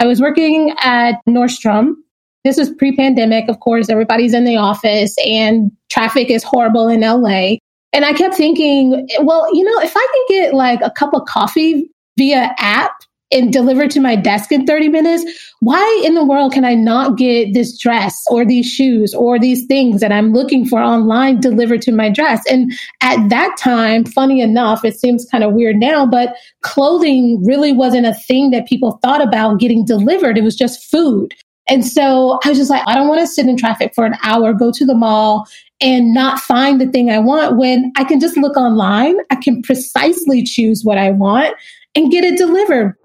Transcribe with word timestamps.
I 0.00 0.06
was 0.06 0.20
working 0.20 0.74
at 0.80 1.16
Nordstrom. 1.28 1.94
This 2.44 2.56
was 2.56 2.70
pre 2.70 2.94
pandemic. 2.94 3.48
Of 3.48 3.60
course, 3.60 3.88
everybody's 3.88 4.34
in 4.34 4.44
the 4.44 4.56
office 4.56 5.14
and 5.24 5.72
traffic 5.90 6.30
is 6.30 6.44
horrible 6.44 6.88
in 6.88 7.00
LA. 7.00 7.56
And 7.92 8.04
I 8.04 8.12
kept 8.12 8.34
thinking, 8.34 9.08
well, 9.20 9.52
you 9.54 9.64
know, 9.64 9.80
if 9.80 9.92
I 9.96 10.24
can 10.28 10.36
get 10.36 10.54
like 10.54 10.80
a 10.82 10.90
cup 10.90 11.14
of 11.14 11.24
coffee 11.26 11.90
via 12.16 12.54
app 12.58 12.92
and 13.30 13.52
delivered 13.52 13.90
to 13.90 14.00
my 14.00 14.16
desk 14.16 14.52
in 14.52 14.66
30 14.66 14.88
minutes, 14.88 15.54
why 15.60 16.02
in 16.04 16.14
the 16.14 16.24
world 16.24 16.52
can 16.52 16.64
I 16.64 16.74
not 16.74 17.18
get 17.18 17.52
this 17.52 17.76
dress 17.76 18.24
or 18.30 18.44
these 18.44 18.66
shoes 18.66 19.12
or 19.12 19.38
these 19.38 19.66
things 19.66 20.00
that 20.00 20.12
I'm 20.12 20.32
looking 20.32 20.64
for 20.64 20.80
online 20.80 21.40
delivered 21.40 21.82
to 21.82 21.92
my 21.92 22.08
dress? 22.08 22.42
And 22.50 22.72
at 23.00 23.28
that 23.28 23.56
time, 23.58 24.04
funny 24.04 24.40
enough, 24.40 24.84
it 24.84 24.98
seems 24.98 25.26
kind 25.26 25.44
of 25.44 25.52
weird 25.52 25.76
now, 25.76 26.06
but 26.06 26.36
clothing 26.62 27.44
really 27.44 27.72
wasn't 27.72 28.06
a 28.06 28.14
thing 28.14 28.50
that 28.50 28.66
people 28.66 28.98
thought 29.02 29.22
about 29.22 29.60
getting 29.60 29.84
delivered. 29.84 30.38
It 30.38 30.44
was 30.44 30.56
just 30.56 30.90
food. 30.90 31.34
And 31.68 31.84
so 31.84 32.38
I 32.44 32.48
was 32.48 32.56
just 32.56 32.70
like, 32.70 32.82
I 32.86 32.94
don't 32.94 33.08
want 33.08 33.20
to 33.20 33.26
sit 33.26 33.46
in 33.46 33.58
traffic 33.58 33.92
for 33.94 34.06
an 34.06 34.14
hour, 34.22 34.54
go 34.54 34.72
to 34.72 34.86
the 34.86 34.94
mall 34.94 35.46
and 35.80 36.14
not 36.14 36.40
find 36.40 36.80
the 36.80 36.86
thing 36.86 37.10
I 37.10 37.18
want 37.18 37.56
when 37.56 37.92
I 37.96 38.04
can 38.04 38.20
just 38.20 38.36
look 38.36 38.56
online. 38.56 39.16
I 39.30 39.36
can 39.36 39.62
precisely 39.62 40.42
choose 40.42 40.82
what 40.82 40.98
I 40.98 41.10
want 41.10 41.54
and 41.94 42.10
get 42.10 42.24
it 42.24 42.38
delivered. 42.38 42.96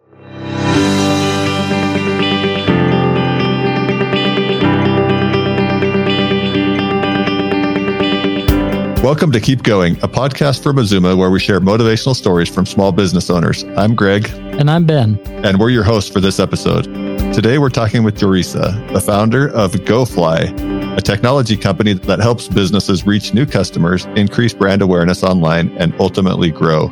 Welcome 9.03 9.33
to 9.33 9.41
Keep 9.41 9.63
Going, 9.63 9.97
a 9.97 10.07
podcast 10.07 10.63
from 10.63 10.77
Mazuma 10.77 11.13
where 11.13 11.29
we 11.29 11.37
share 11.37 11.59
motivational 11.59 12.15
stories 12.15 12.47
from 12.47 12.65
small 12.65 12.93
business 12.93 13.29
owners. 13.29 13.65
I'm 13.75 13.95
Greg. 13.95 14.29
And 14.29 14.71
I'm 14.71 14.85
Ben. 14.85 15.19
And 15.43 15.59
we're 15.59 15.71
your 15.71 15.83
hosts 15.83 16.09
for 16.09 16.21
this 16.21 16.39
episode. 16.39 16.85
Today 17.33 17.57
we're 17.57 17.67
talking 17.67 18.03
with 18.03 18.17
Joresa, 18.17 18.93
the 18.93 19.01
founder 19.01 19.49
of 19.49 19.73
GoFlyy, 19.73 20.97
a 20.97 21.01
technology 21.01 21.57
company 21.57 21.91
that 21.91 22.21
helps 22.21 22.47
businesses 22.47 23.05
reach 23.05 23.33
new 23.33 23.45
customers, 23.45 24.05
increase 24.15 24.53
brand 24.53 24.81
awareness 24.81 25.21
online, 25.21 25.75
and 25.77 25.93
ultimately 25.99 26.49
grow. 26.49 26.87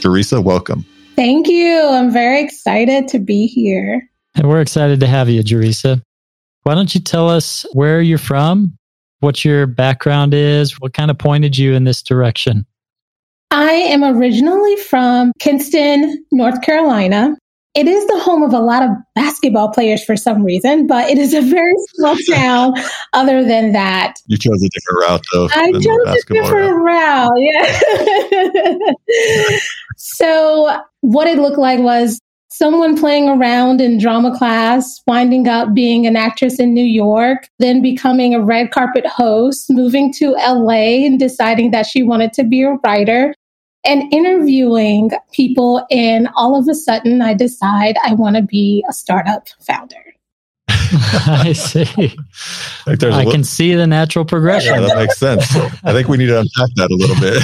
Joresa, 0.00 0.42
welcome. 0.42 0.86
Thank 1.14 1.46
you. 1.46 1.86
I'm 1.90 2.10
very 2.10 2.40
excited 2.40 3.06
to 3.08 3.18
be 3.18 3.46
here. 3.46 4.08
And 4.34 4.48
we're 4.48 4.60
excited 4.60 5.00
to 5.00 5.06
have 5.06 5.28
you, 5.28 5.42
Joresa. 5.42 6.02
Why 6.66 6.74
don't 6.74 6.92
you 6.96 7.00
tell 7.00 7.30
us 7.30 7.64
where 7.74 8.00
you're 8.00 8.18
from, 8.18 8.76
what 9.20 9.44
your 9.44 9.68
background 9.68 10.34
is, 10.34 10.80
what 10.80 10.94
kind 10.94 11.12
of 11.12 11.16
pointed 11.16 11.56
you 11.56 11.74
in 11.74 11.84
this 11.84 12.02
direction? 12.02 12.66
I 13.52 13.70
am 13.70 14.02
originally 14.02 14.74
from 14.74 15.30
Kinston, 15.38 16.24
North 16.32 16.60
Carolina. 16.62 17.36
It 17.76 17.86
is 17.86 18.04
the 18.08 18.18
home 18.18 18.42
of 18.42 18.52
a 18.52 18.58
lot 18.58 18.82
of 18.82 18.90
basketball 19.14 19.70
players 19.70 20.02
for 20.02 20.16
some 20.16 20.42
reason, 20.42 20.88
but 20.88 21.08
it 21.08 21.18
is 21.18 21.34
a 21.34 21.40
very 21.40 21.72
small 21.94 22.16
town 22.32 22.74
other 23.12 23.44
than 23.44 23.70
that. 23.70 24.14
You 24.26 24.36
chose 24.36 24.60
a 24.60 24.68
different 24.68 25.08
route, 25.08 25.24
though. 25.32 25.48
I 25.52 25.70
chose 25.70 25.84
a 25.84 26.16
different 26.34 26.82
route, 26.82 27.28
route 27.28 27.32
yeah. 27.38 27.80
so, 29.96 30.80
what 31.02 31.28
it 31.28 31.38
looked 31.38 31.58
like 31.58 31.78
was 31.78 32.20
someone 32.56 32.98
playing 32.98 33.28
around 33.28 33.80
in 33.80 33.98
drama 33.98 34.36
class, 34.36 35.02
winding 35.06 35.46
up 35.46 35.74
being 35.74 36.06
an 36.06 36.16
actress 36.16 36.58
in 36.58 36.72
New 36.72 36.84
York, 36.84 37.48
then 37.58 37.82
becoming 37.82 38.34
a 38.34 38.40
red 38.40 38.70
carpet 38.70 39.06
host, 39.06 39.68
moving 39.68 40.12
to 40.14 40.30
LA 40.30 41.04
and 41.04 41.18
deciding 41.18 41.70
that 41.72 41.84
she 41.84 42.02
wanted 42.02 42.32
to 42.32 42.44
be 42.44 42.62
a 42.62 42.72
writer 42.84 43.34
and 43.84 44.10
interviewing 44.12 45.10
people. 45.32 45.86
And 45.90 46.28
all 46.34 46.58
of 46.58 46.66
a 46.68 46.74
sudden, 46.74 47.20
I 47.20 47.34
decide 47.34 47.96
I 48.04 48.14
want 48.14 48.36
to 48.36 48.42
be 48.42 48.84
a 48.88 48.92
startup 48.92 49.48
founder. 49.60 50.02
I 50.68 51.52
see. 51.52 52.16
Like 52.86 53.02
I 53.02 53.24
can 53.24 53.44
see 53.44 53.74
the 53.74 53.86
natural 53.86 54.24
progression. 54.24 54.80
Yeah, 54.80 54.88
that 54.88 54.96
makes 54.96 55.18
sense. 55.18 55.54
I 55.84 55.92
think 55.92 56.08
we 56.08 56.16
need 56.16 56.26
to 56.26 56.40
unpack 56.40 56.70
that 56.76 56.90
a 56.90 56.94
little 56.94 57.16
bit. 57.20 57.42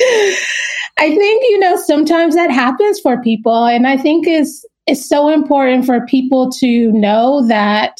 I 1.00 1.14
think, 1.14 1.44
you 1.48 1.58
know, 1.58 1.76
sometimes 1.76 2.34
that 2.34 2.50
happens 2.50 3.00
for 3.00 3.20
people. 3.22 3.64
And 3.64 3.86
I 3.86 3.96
think 3.96 4.26
it's, 4.26 4.64
it's 4.86 5.08
so 5.08 5.30
important 5.30 5.86
for 5.86 6.04
people 6.06 6.50
to 6.60 6.92
know 6.92 7.46
that 7.46 7.98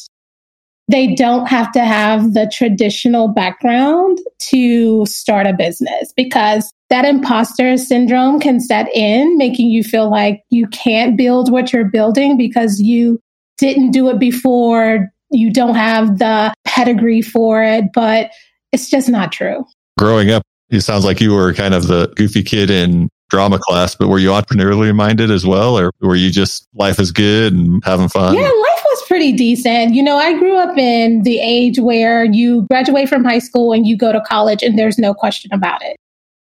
they 0.87 1.15
don't 1.15 1.47
have 1.47 1.71
to 1.71 1.83
have 1.83 2.33
the 2.33 2.51
traditional 2.53 3.27
background 3.27 4.19
to 4.49 5.05
start 5.07 5.47
a 5.47 5.53
business 5.53 6.13
because 6.15 6.71
that 6.89 7.05
imposter 7.05 7.75
syndrome 7.77 8.39
can 8.39 8.59
set 8.59 8.87
in, 8.93 9.37
making 9.37 9.69
you 9.69 9.83
feel 9.83 10.11
like 10.11 10.43
you 10.49 10.67
can't 10.67 11.17
build 11.17 11.51
what 11.51 11.73
you're 11.73 11.89
building 11.89 12.37
because 12.37 12.81
you 12.81 13.19
didn't 13.57 13.91
do 13.91 14.09
it 14.09 14.19
before. 14.19 15.07
You 15.31 15.51
don't 15.51 15.75
have 15.75 16.19
the 16.19 16.53
pedigree 16.65 17.21
for 17.21 17.63
it, 17.63 17.85
but 17.93 18.29
it's 18.71 18.89
just 18.89 19.07
not 19.09 19.31
true. 19.31 19.65
Growing 19.97 20.29
up, 20.29 20.43
it 20.71 20.81
sounds 20.81 21.05
like 21.05 21.19
you 21.19 21.33
were 21.33 21.53
kind 21.53 21.73
of 21.73 21.87
the 21.87 22.07
goofy 22.15 22.43
kid 22.43 22.69
in 22.69 23.09
drama 23.29 23.59
class, 23.59 23.93
but 23.95 24.07
were 24.07 24.19
you 24.19 24.29
entrepreneurially 24.29 24.95
minded 24.95 25.29
as 25.29 25.45
well? 25.45 25.77
Or 25.77 25.91
were 26.01 26.15
you 26.15 26.31
just 26.31 26.67
life 26.75 26.99
is 26.99 27.11
good 27.11 27.53
and 27.53 27.83
having 27.85 28.09
fun? 28.09 28.35
Yeah, 28.35 28.41
life 28.41 28.83
was 28.89 29.03
pretty 29.07 29.33
decent. 29.33 29.93
You 29.93 30.01
know, 30.01 30.17
I 30.17 30.37
grew 30.37 30.57
up 30.57 30.77
in 30.77 31.23
the 31.23 31.39
age 31.39 31.79
where 31.79 32.23
you 32.23 32.63
graduate 32.69 33.09
from 33.09 33.23
high 33.23 33.39
school 33.39 33.73
and 33.73 33.85
you 33.85 33.97
go 33.97 34.11
to 34.11 34.21
college 34.21 34.63
and 34.63 34.79
there's 34.79 34.97
no 34.97 35.13
question 35.13 35.51
about 35.53 35.81
it. 35.83 35.97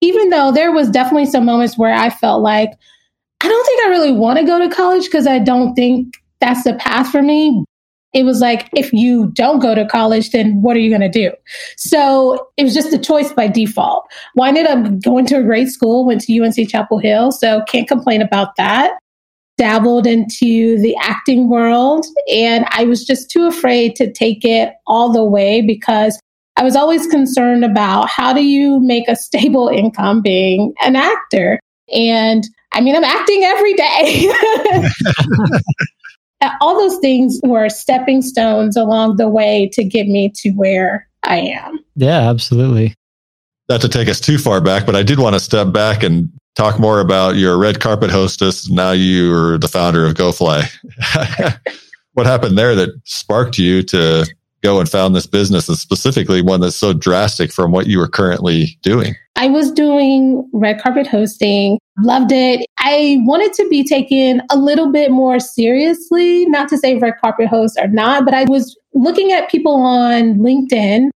Even 0.01 0.29
though 0.29 0.51
there 0.51 0.71
was 0.71 0.89
definitely 0.89 1.25
some 1.25 1.45
moments 1.45 1.77
where 1.77 1.93
I 1.93 2.09
felt 2.09 2.41
like, 2.41 2.71
I 3.41 3.47
don't 3.47 3.65
think 3.65 3.81
I 3.83 3.89
really 3.89 4.11
want 4.11 4.39
to 4.39 4.45
go 4.45 4.59
to 4.59 4.73
college 4.73 5.05
because 5.05 5.27
I 5.27 5.39
don't 5.39 5.75
think 5.75 6.15
that's 6.39 6.63
the 6.63 6.73
path 6.75 7.09
for 7.09 7.21
me 7.21 7.63
it 8.13 8.23
was 8.23 8.39
like, 8.39 8.69
if 8.73 8.93
you 8.93 9.31
don't 9.33 9.59
go 9.59 9.73
to 9.73 9.87
college, 9.87 10.29
then 10.31 10.61
what 10.61 10.75
are 10.75 10.79
you 10.79 10.89
going 10.89 11.01
to 11.01 11.09
do? 11.09 11.31
So 11.77 12.47
it 12.57 12.63
was 12.63 12.73
just 12.73 12.93
a 12.93 12.99
choice 12.99 13.33
by 13.33 13.47
default. 13.47 14.05
Winded 14.35 14.67
up 14.67 15.01
going 15.01 15.25
to 15.27 15.39
a 15.39 15.43
great 15.43 15.69
school, 15.69 16.05
went 16.05 16.21
to 16.21 16.39
UNC 16.39 16.69
Chapel 16.69 16.99
Hill, 16.99 17.31
so 17.31 17.63
can't 17.67 17.87
complain 17.87 18.21
about 18.21 18.55
that. 18.57 18.99
Dabbled 19.57 20.07
into 20.07 20.79
the 20.79 20.95
acting 21.01 21.49
world, 21.49 22.05
and 22.31 22.65
I 22.69 22.85
was 22.85 23.05
just 23.05 23.29
too 23.29 23.45
afraid 23.45 23.95
to 23.97 24.11
take 24.11 24.43
it 24.43 24.73
all 24.87 25.11
the 25.11 25.23
way 25.23 25.61
because 25.61 26.19
I 26.55 26.63
was 26.63 26.75
always 26.75 27.05
concerned 27.07 27.63
about 27.63 28.09
how 28.09 28.33
do 28.33 28.43
you 28.43 28.79
make 28.79 29.07
a 29.07 29.15
stable 29.15 29.67
income 29.73 30.21
being 30.21 30.73
an 30.81 30.95
actor? 30.95 31.59
And 31.93 32.43
I 32.71 32.81
mean, 32.81 32.95
I'm 32.95 33.03
acting 33.03 33.43
every 33.43 33.73
day. 33.73 34.33
Uh, 36.43 36.51
all 36.59 36.77
those 36.77 36.99
things 36.99 37.39
were 37.43 37.69
stepping 37.69 38.21
stones 38.21 38.75
along 38.75 39.15
the 39.15 39.29
way 39.29 39.69
to 39.71 39.83
get 39.83 40.07
me 40.07 40.29
to 40.35 40.51
where 40.51 41.07
I 41.23 41.37
am. 41.37 41.79
Yeah, 41.95 42.29
absolutely. 42.29 42.95
Not 43.69 43.79
to 43.81 43.89
take 43.89 44.09
us 44.09 44.19
too 44.19 44.37
far 44.37 44.59
back, 44.59 44.85
but 44.85 44.93
I 44.93 45.03
did 45.03 45.19
want 45.19 45.35
to 45.35 45.39
step 45.39 45.71
back 45.71 46.03
and 46.03 46.29
talk 46.55 46.79
more 46.79 46.99
about 46.99 47.37
your 47.37 47.57
red 47.57 47.79
carpet 47.79 48.11
hostess. 48.11 48.69
Now 48.69 48.91
you're 48.91 49.57
the 49.57 49.69
founder 49.69 50.05
of 50.05 50.15
GoFlyy. 50.15 50.65
what 52.13 52.25
happened 52.25 52.57
there 52.57 52.75
that 52.75 52.89
sparked 53.05 53.57
you 53.57 53.81
to 53.83 54.27
go 54.63 54.79
and 54.79 54.89
found 54.89 55.15
this 55.15 55.27
business 55.27 55.67
and 55.67 55.77
specifically 55.77 56.41
one 56.41 56.61
that's 56.61 56.75
so 56.75 56.93
drastic 56.93 57.51
from 57.51 57.71
what 57.71 57.87
you 57.87 57.99
were 57.99 58.07
currently 58.07 58.77
doing? 58.81 59.15
I 59.35 59.47
was 59.47 59.71
doing 59.71 60.49
red 60.53 60.81
carpet 60.81 61.07
hosting, 61.07 61.79
loved 61.99 62.31
it. 62.31 62.65
I 62.79 63.17
wanted 63.21 63.53
to 63.53 63.67
be 63.69 63.83
taken 63.83 64.41
a 64.49 64.57
little 64.57 64.91
bit 64.91 65.11
more 65.11 65.39
seriously, 65.39 66.45
not 66.45 66.69
to 66.69 66.77
say 66.77 66.97
red 66.97 67.15
carpet 67.19 67.47
hosts 67.47 67.77
are 67.77 67.87
not, 67.87 68.25
but 68.25 68.33
I 68.33 68.45
was 68.45 68.77
looking 68.93 69.31
at 69.31 69.49
people 69.49 69.73
on 69.73 70.35
LinkedIn 70.35 71.09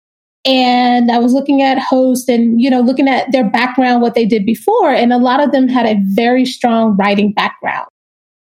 and 0.45 1.11
I 1.11 1.17
was 1.17 1.33
looking 1.33 1.61
at 1.61 1.79
hosts 1.79 2.29
and, 2.29 2.61
you 2.61 2.69
know, 2.69 2.81
looking 2.81 3.07
at 3.07 3.31
their 3.31 3.49
background, 3.49 4.01
what 4.01 4.15
they 4.15 4.25
did 4.25 4.45
before. 4.45 4.91
And 4.91 5.11
a 5.11 5.17
lot 5.17 5.43
of 5.43 5.51
them 5.51 5.67
had 5.67 5.85
a 5.85 5.99
very 6.13 6.45
strong 6.45 6.95
writing 6.97 7.33
background. 7.33 7.87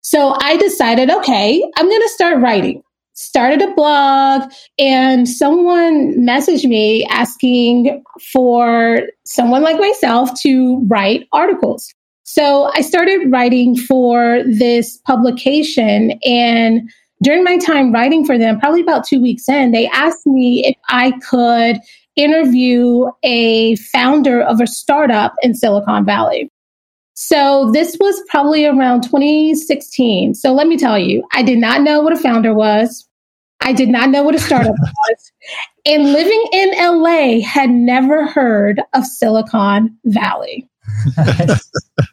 So 0.03 0.35
I 0.41 0.57
decided, 0.57 1.11
okay, 1.11 1.63
I'm 1.77 1.89
going 1.89 2.01
to 2.01 2.09
start 2.09 2.41
writing 2.41 2.83
started 3.15 3.63
a 3.63 3.75
blog 3.75 4.51
and 4.79 5.29
someone 5.29 6.15
messaged 6.15 6.69
me 6.69 7.07
asking 7.07 8.03
for 8.33 9.01
someone 9.25 9.63
like 9.63 9.79
myself 9.79 10.31
to 10.41 10.79
write 10.87 11.29
articles. 11.33 11.93
So 12.25 12.71
I 12.75 12.81
started 12.81 13.31
writing 13.31 13.77
for 13.77 14.43
this 14.47 14.97
publication 15.07 16.19
and 16.25 16.89
during 17.23 17.45
my 17.45 17.57
time 17.59 17.93
writing 17.93 18.25
for 18.25 18.37
them, 18.37 18.59
probably 18.59 18.81
about 18.81 19.07
two 19.07 19.23
weeks 19.23 19.49
in, 19.49 19.71
they 19.71 19.87
asked 19.89 20.27
me 20.27 20.67
if 20.67 20.77
I 20.89 21.13
could 21.21 21.79
interview 22.17 23.07
a 23.23 23.77
founder 23.77 24.43
of 24.43 24.61
a 24.61 24.67
startup 24.67 25.35
in 25.43 25.55
Silicon 25.55 26.05
Valley. 26.05 26.51
So 27.25 27.71
this 27.73 27.97
was 28.01 28.21
probably 28.29 28.67
around 28.67 29.03
2016. 29.03 30.35
So 30.35 30.53
let 30.53 30.67
me 30.67 30.77
tell 30.77 30.99
you, 30.99 31.23
I 31.33 31.45
did 31.45 31.59
not 31.59 31.81
know 31.81 32.01
what 32.01 32.13
a 32.13 32.17
founder 32.17 32.53
was. 32.53 33.09
I 33.61 33.73
did 33.73 33.91
not 33.91 34.11
know 34.11 34.25
what 34.25 34.35
a 34.35 34.41
startup 34.41 34.75
was. 34.81 35.33
And 35.87 36.13
living 36.13 36.45
in 36.53 36.73
LA, 36.77 37.41
had 37.47 37.71
never 37.71 38.27
heard 38.27 38.83
of 38.93 39.07
Silicon 39.07 39.97
Valley. 40.05 40.69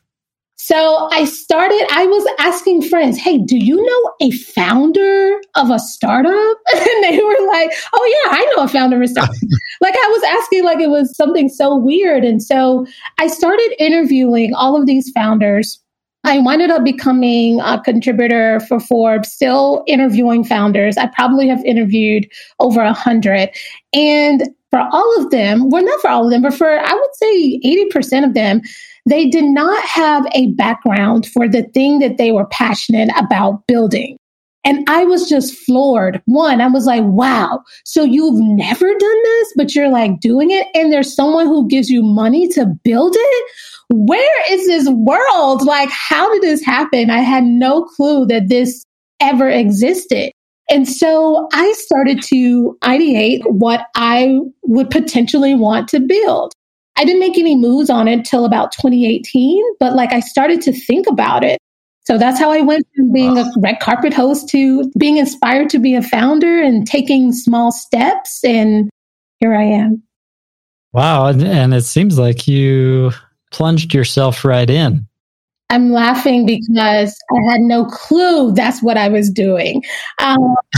So 0.62 1.08
I 1.14 1.24
started, 1.24 1.88
I 1.90 2.06
was 2.06 2.28
asking 2.38 2.82
friends, 2.82 3.18
hey, 3.18 3.38
do 3.38 3.58
you 3.58 3.78
know 3.78 4.14
a 4.28 4.32
founder 4.32 5.40
of 5.56 5.70
a 5.72 5.80
startup? 5.80 6.58
And 6.74 7.04
they 7.06 7.18
were 7.18 7.48
like, 7.48 7.72
oh, 7.94 8.24
yeah, 8.26 8.32
I 8.38 8.54
know 8.54 8.64
a 8.64 8.68
founder 8.68 8.98
of 8.98 9.04
a 9.04 9.08
startup. 9.08 9.34
like 9.82 9.96
I 9.96 10.08
was 10.10 10.24
asking, 10.42 10.66
like 10.66 10.82
it 10.82 10.90
was 10.90 11.16
something 11.16 11.48
so 11.48 11.78
weird. 11.78 12.26
And 12.26 12.44
so 12.44 12.86
I 13.20 13.28
started 13.28 13.74
interviewing 13.80 14.54
all 14.54 14.78
of 14.78 14.86
these 14.86 15.10
founders. 15.12 15.82
I 16.26 16.40
ended 16.40 16.72
up 16.72 16.84
becoming 16.84 17.62
a 17.62 17.82
contributor 17.82 18.60
for 18.68 18.82
Forbes, 18.82 19.32
still 19.32 19.86
interviewing 19.88 20.44
founders. 20.44 20.98
I 20.98 21.08
probably 21.08 21.48
have 21.48 21.64
interviewed 21.64 22.28
over 22.60 22.82
a 22.82 22.92
hundred. 22.92 23.50
And 23.94 24.44
for 24.71 24.88
all 24.92 25.24
of 25.24 25.31
them, 25.31 25.69
well, 25.69 25.83
not 25.83 26.01
for 26.01 26.10
all 26.10 26.25
of 26.25 26.31
them, 26.31 26.42
but 26.42 26.54
for 26.54 26.80
I 26.80 26.94
would 26.94 27.16
say 27.16 27.60
80% 27.60 28.25
of 28.25 28.33
them, 28.33 28.62
they 29.06 29.27
did 29.27 29.45
not 29.45 29.83
have 29.83 30.27
a 30.33 30.51
background 30.51 31.25
for 31.27 31.48
the 31.48 31.63
thing 31.74 32.00
that 32.00 32.18
they 32.18 32.31
were 32.31 32.45
passionate 32.45 33.10
about 33.18 33.66
building. 33.68 34.18
And 34.66 34.88
I 34.89 35.06
was 35.06 35.27
just 35.30 35.57
floored. 35.66 36.21
One, 36.25 36.60
I 36.62 36.68
was 36.68 36.86
like, 36.86 37.04
wow, 37.06 37.63
so 37.86 38.04
you've 38.04 38.39
never 38.39 38.86
done 38.86 39.24
this, 39.24 39.54
but 39.56 39.74
you're 39.74 39.89
like 39.89 40.19
doing 40.19 40.51
it. 40.51 40.68
And 40.75 40.92
there's 40.92 41.15
someone 41.15 41.48
who 41.48 41.68
gives 41.68 41.89
you 41.89 42.04
money 42.04 42.48
to 42.50 42.65
build 42.83 43.15
it. 43.18 43.51
Where 43.89 44.54
is 44.54 44.68
this 44.68 44.89
world? 44.89 45.63
Like, 45.63 45.89
how 45.89 46.31
did 46.31 46.44
this 46.44 46.63
happen? 46.63 47.10
I 47.10 47.22
had 47.22 47.45
no 47.45 47.83
clue 47.83 48.25
that 48.27 48.50
this 48.50 48.83
ever 49.22 49.50
existed. 49.50 50.31
And 50.69 50.88
so 50.88 51.48
I 51.51 51.71
started 51.74 52.21
to 52.24 52.77
ideate 52.83 53.42
what 53.45 53.88
I 53.95 54.39
would 54.63 54.89
potentially 54.92 55.56
want 55.56 55.88
to 55.89 56.00
build. 56.00 56.54
I 56.95 57.06
didn't 57.06 57.21
make 57.21 57.38
any 57.38 57.56
moves 57.56 57.89
on 57.89 58.07
it 58.07 58.25
till 58.25 58.45
about 58.45 58.71
2018, 58.74 59.63
but 59.80 59.95
like 59.95 60.13
I 60.13 60.19
started 60.19 60.62
to 60.62 60.71
think 60.71 61.07
about 61.07 61.44
it. 61.44 61.57
So 62.06 62.18
that's 62.18 62.39
how 62.39 62.51
I 62.51 62.62
went 62.62 62.88
from 62.95 63.12
being 63.12 63.38
a 63.38 63.51
red 63.57 63.80
carpet 63.80 64.13
host 64.13 64.50
to 64.50 64.92
being 64.98 65.18
inspired 65.18 65.69
to 65.69 65.80
be 65.80 65.95
a 65.95 66.01
founder 66.01 66.62
and 66.62 66.86
taking 66.86 67.31
small 67.31 67.72
steps. 67.72 68.44
And 68.44 68.89
here 69.39 69.56
I 69.56 69.63
am. 69.63 70.04
Wow. 70.92 71.27
And 71.27 71.74
it 71.74 71.83
seems 71.83 72.18
like 72.18 72.48
you 72.48 73.12
plunged 73.51 73.94
yourself 73.94 74.44
right 74.44 74.69
in. 74.69 75.07
I'm 75.69 75.92
laughing 75.92 76.45
because 76.45 77.18
I 77.31 77.51
had 77.51 77.62
no 77.62 77.86
clue 77.86 78.51
that's 78.54 78.81
what 78.81 78.98
I 78.98 79.07
was 79.07 79.30
doing. 79.30 79.83
Um, 80.19 80.56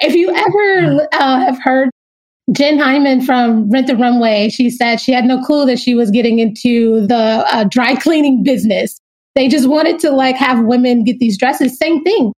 if 0.00 0.14
you 0.14 0.28
ever 0.30 1.08
uh, 1.12 1.40
have 1.40 1.58
heard 1.62 1.88
Jenn 2.52 2.78
Hyman 2.78 3.22
from 3.22 3.70
Rent 3.70 3.86
the 3.86 3.96
Runway, 3.96 4.50
she 4.50 4.68
said 4.68 5.00
she 5.00 5.12
had 5.12 5.24
no 5.24 5.42
clue 5.42 5.64
that 5.66 5.78
she 5.78 5.94
was 5.94 6.10
getting 6.10 6.38
into 6.38 7.06
the 7.06 7.44
uh, 7.50 7.64
dry 7.64 7.94
cleaning 7.94 8.42
business. 8.42 8.98
They 9.34 9.48
just 9.48 9.68
wanted 9.68 9.98
to 10.00 10.10
like 10.10 10.36
have 10.36 10.64
women 10.64 11.04
get 11.04 11.18
these 11.18 11.38
dresses. 11.38 11.78
Same 11.78 12.04
thing. 12.04 12.32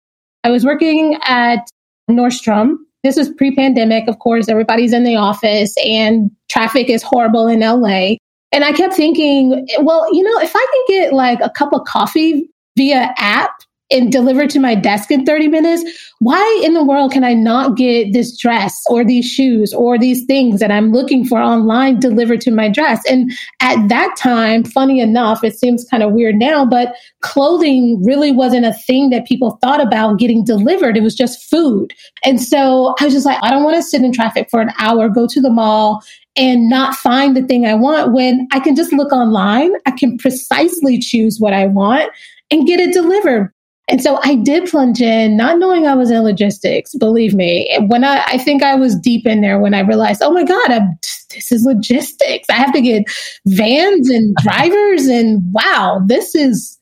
I 0.44 0.51
was 0.51 0.63
working 0.63 1.18
at 1.25 1.68
Nordstrom. 2.12 2.75
This 3.03 3.18
was 3.18 3.29
pre-pandemic. 3.29 4.07
Of 4.07 4.19
course, 4.19 4.47
everybody's 4.50 4.94
in 4.94 5.03
the 5.03 5.15
office 5.15 5.74
and 5.83 6.29
traffic 6.50 6.89
is 6.89 7.01
horrible 7.01 7.47
in 7.47 7.62
LA. 7.62 8.15
And 8.53 8.63
I 8.63 8.71
kept 8.71 8.94
thinking, 8.94 9.67
well, 9.79 10.05
you 10.13 10.23
know, 10.23 10.39
if 10.39 10.55
I 10.55 10.65
can 10.88 10.97
get 11.01 11.13
like 11.13 11.39
a 11.41 11.50
cup 11.50 11.73
of 11.73 11.85
coffee 11.85 12.50
via 12.77 13.13
app 13.17 13.51
and 13.94 14.12
delivered 14.12 14.50
to 14.50 14.60
my 14.60 14.75
desk 14.75 15.12
in 15.12 15.25
30 15.25 15.48
minutes, 15.48 15.84
why 16.19 16.62
in 16.63 16.74
the 16.74 16.84
world 16.84 17.12
can 17.12 17.24
I 17.24 17.34
not 17.34 17.78
get 17.78 18.12
this 18.12 18.36
dress 18.38 18.81
or 18.90 19.06
these 19.06 19.25
shoes 19.25 19.74
or 19.74 19.98
these 19.98 20.25
things 20.25 20.60
that 20.60 20.72
I'm 20.72 20.92
looking 20.92 21.25
for 21.25 21.40
online 21.40 22.00
delivered 22.00 22.42
to 22.42 22.51
my 22.51 22.69
dress? 22.69 23.01
And 23.10 23.31
at 23.62 23.88
that 23.90 24.16
time, 24.18 24.63
funny 24.63 25.00
enough, 25.00 25.44
it 25.44 25.56
seems 25.56 25.86
kind 25.86 26.01
of 26.01 26.12
weird 26.12 26.36
now, 26.36 26.66
but 26.66 26.95
clothing 27.22 28.04
really 28.04 28.31
wasn't 28.31 28.66
a 28.66 28.74
thing 28.74 29.10
that 29.12 29.28
people 29.28 29.60
thought 29.62 29.81
about 29.81 30.18
getting 30.18 30.44
delivered. 30.44 30.98
It 30.98 31.04
was 31.04 31.16
just 31.16 31.50
food. 31.50 31.94
And 32.25 32.42
so 32.42 32.96
I 33.00 33.06
was 33.06 33.13
just 33.13 33.25
like, 33.25 33.38
I 33.44 33.51
don't 33.51 33.63
want 33.63 33.75
to 33.75 33.84
sit 33.84 34.01
in 34.01 34.12
traffic 34.12 34.50
for 34.50 34.60
an 34.60 34.72
hour, 34.80 35.07
go 35.07 35.28
to 35.28 35.39
the 35.39 35.50
mall 35.50 36.01
and 36.36 36.68
not 36.68 36.96
find 36.96 37.38
the 37.38 37.44
thing 37.44 37.66
I 37.66 37.75
want 37.75 38.12
when 38.12 38.48
I 38.51 38.60
can 38.60 38.75
just 38.75 38.92
look 38.92 39.12
online. 39.12 39.72
I 39.86 39.92
can 39.92 40.18
precisely 40.18 40.98
choose 40.98 41.39
what 41.39 41.54
I 41.54 41.68
want 41.68 42.12
and 42.50 42.66
get 42.66 42.80
it 42.80 42.94
delivered. 42.94 43.54
And 43.89 44.01
so 44.01 44.19
I 44.24 44.35
did 44.35 44.69
plunge 44.69 45.01
in, 45.01 45.35
not 45.35 45.59
knowing 45.59 45.85
I 45.85 45.94
was 45.94 46.09
in 46.09 46.24
logistics, 46.24 46.95
believe 46.95 47.33
me. 47.33 47.77
When 47.88 48.06
I, 48.06 48.24
I 48.25 48.38
think 48.38 48.63
I 48.63 48.75
was 48.75 48.95
deep 48.95 49.27
in 49.27 49.41
there 49.41 49.59
when 49.59 49.74
I 49.74 49.81
realized, 49.81 50.21
oh 50.21 50.31
my 50.31 50.45
God, 50.45 50.71
I'm, 50.71 50.97
this 51.31 51.51
is 51.51 51.63
logistics. 51.63 52.50
I 52.50 52.53
have 52.53 52.74
to 52.74 52.81
get 52.81 53.03
vans 53.45 54.09
and 54.09 54.35
drivers 54.41 55.07
and 55.07 55.41
wow, 55.53 56.01
this 56.06 56.33
is, 56.33 56.77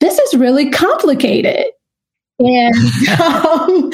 this 0.00 0.18
is 0.18 0.34
really 0.34 0.70
complicated. 0.70 1.66
And 2.38 2.74
um, 3.20 3.92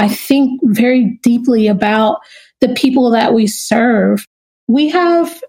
I 0.00 0.08
think 0.08 0.60
very 0.64 1.18
deeply 1.22 1.68
about 1.68 2.18
the 2.60 2.74
people 2.74 3.10
that 3.10 3.34
we 3.34 3.46
serve. 3.46 4.26
We 4.66 4.88
have 4.88 5.40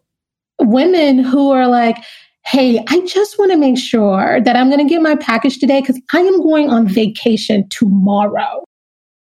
women 0.60 1.20
who 1.20 1.52
are 1.52 1.68
like, 1.68 1.98
hey, 2.46 2.84
I 2.88 3.02
just 3.02 3.40
want 3.40 3.52
to 3.52 3.58
make 3.58 3.78
sure 3.78 4.40
that 4.42 4.56
I'm 4.56 4.70
going 4.70 4.86
to 4.86 4.90
get 4.90 5.02
my 5.02 5.16
package 5.16 5.58
today 5.58 5.82
because 5.82 6.00
I 6.14 6.20
am 6.20 6.42
going 6.42 6.70
on 6.70 6.88
vacation 6.88 7.68
tomorrow. 7.70 8.64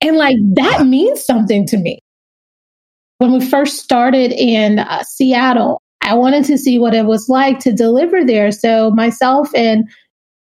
And 0.02 0.16
like 0.16 0.38
that 0.54 0.88
means 0.88 1.26
something 1.26 1.68
to 1.68 1.78
me. 1.78 2.00
When 3.18 3.34
we 3.34 3.46
first 3.46 3.80
started 3.84 4.32
in 4.32 4.80
uh, 4.80 5.04
Seattle, 5.04 5.82
I 6.02 6.14
wanted 6.14 6.46
to 6.46 6.58
see 6.58 6.80
what 6.80 6.94
it 6.94 7.06
was 7.06 7.28
like 7.28 7.60
to 7.60 7.74
deliver 7.74 8.24
there. 8.24 8.54
So 8.54 8.92
myself 8.92 9.50
and 9.54 9.90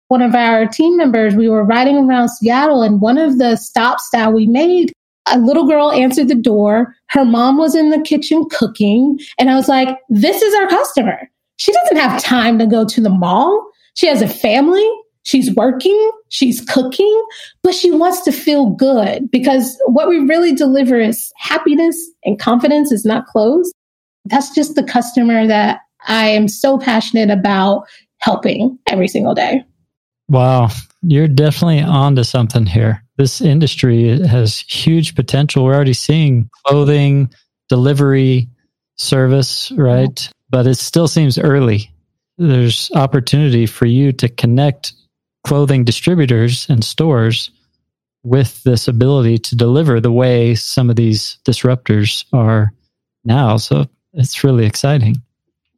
one 0.10 0.22
of 0.22 0.36
our 0.36 0.68
team 0.68 0.96
members, 0.96 1.36
we 1.36 1.50
were 1.50 1.66
riding 1.66 1.98
around 1.98 2.30
Seattle 2.30 2.84
and 2.84 3.02
one 3.02 3.18
of 3.18 3.40
the 3.40 3.56
stops 3.56 4.08
that 4.14 4.34
we 4.34 4.46
made, 4.46 4.94
a 5.26 5.40
little 5.40 5.68
girl 5.68 5.92
answered 5.92 6.28
the 6.28 6.36
door. 6.36 6.96
Her 7.10 7.26
mom 7.26 7.58
was 7.58 7.74
in 7.74 7.90
the 7.90 8.02
kitchen 8.02 8.46
cooking. 8.52 9.20
And 9.40 9.50
I 9.50 9.56
was 9.56 9.68
like, 9.68 9.98
this 10.10 10.44
is 10.44 10.54
our 10.54 10.68
customer. 10.68 11.28
She 11.58 11.72
doesn't 11.72 11.98
have 11.98 12.22
time 12.22 12.58
to 12.60 12.66
go 12.66 12.86
to 12.86 13.02
the 13.02 13.10
mall. 13.10 13.70
She 13.96 14.08
has 14.08 14.22
a 14.22 14.28
family. 14.28 14.88
She's 15.28 15.54
working, 15.56 16.12
she's 16.30 16.62
cooking, 16.62 17.22
but 17.62 17.76
she 17.76 17.92
wants 17.92 18.22
to 18.22 18.32
feel 18.32 18.68
good 18.68 19.30
because 19.30 19.78
what 19.88 20.08
we 20.08 20.20
really 20.20 20.56
deliver 20.56 20.98
is 21.02 21.34
happiness 21.36 21.98
and 22.24 22.40
confidence 22.40 22.94
is 22.94 23.04
not 23.04 23.26
clothes. 23.26 23.74
That's 24.24 24.56
just 24.56 24.76
the 24.76 24.84
customer 24.84 25.46
that 25.46 25.82
I 26.08 26.30
am 26.30 26.48
so 26.48 26.78
passionate 26.78 27.30
about 27.30 27.88
helping 28.20 28.80
every 28.88 29.10
single 29.10 29.36
day. 29.36 29.66
Wow, 30.30 30.70
you're 31.02 31.28
definitely 31.28 31.82
onto 31.82 32.24
something 32.24 32.66
here. 32.66 33.04
This 33.18 33.42
industry 33.42 34.26
has 34.26 34.60
huge 34.60 35.14
potential. 35.14 35.66
We're 35.66 35.76
already 35.76 35.94
seeing 35.94 36.50
clothing, 36.66 37.34
delivery, 37.68 38.50
service, 38.96 39.74
right? 39.74 40.30
But 40.50 40.68
it 40.68 40.76
still 40.76 41.08
seems 41.08 41.38
early. 41.38 41.92
There's 42.38 42.92
opportunity 42.94 43.66
for 43.66 43.86
you 43.86 44.12
to 44.14 44.30
connect 44.30 44.94
clothing 45.46 45.84
distributors 45.84 46.70
and 46.70 46.84
stores 46.84 47.52
with 48.24 48.62
this 48.64 48.88
ability 48.88 49.38
to 49.38 49.56
deliver 49.56 50.00
the 50.00 50.12
way 50.12 50.54
some 50.56 50.90
of 50.90 50.96
these 50.96 51.38
disruptors 51.46 52.26
are 52.34 52.74
now. 53.24 53.58
So 53.58 53.86
it's 54.14 54.44
really 54.44 54.66
exciting. 54.66 55.16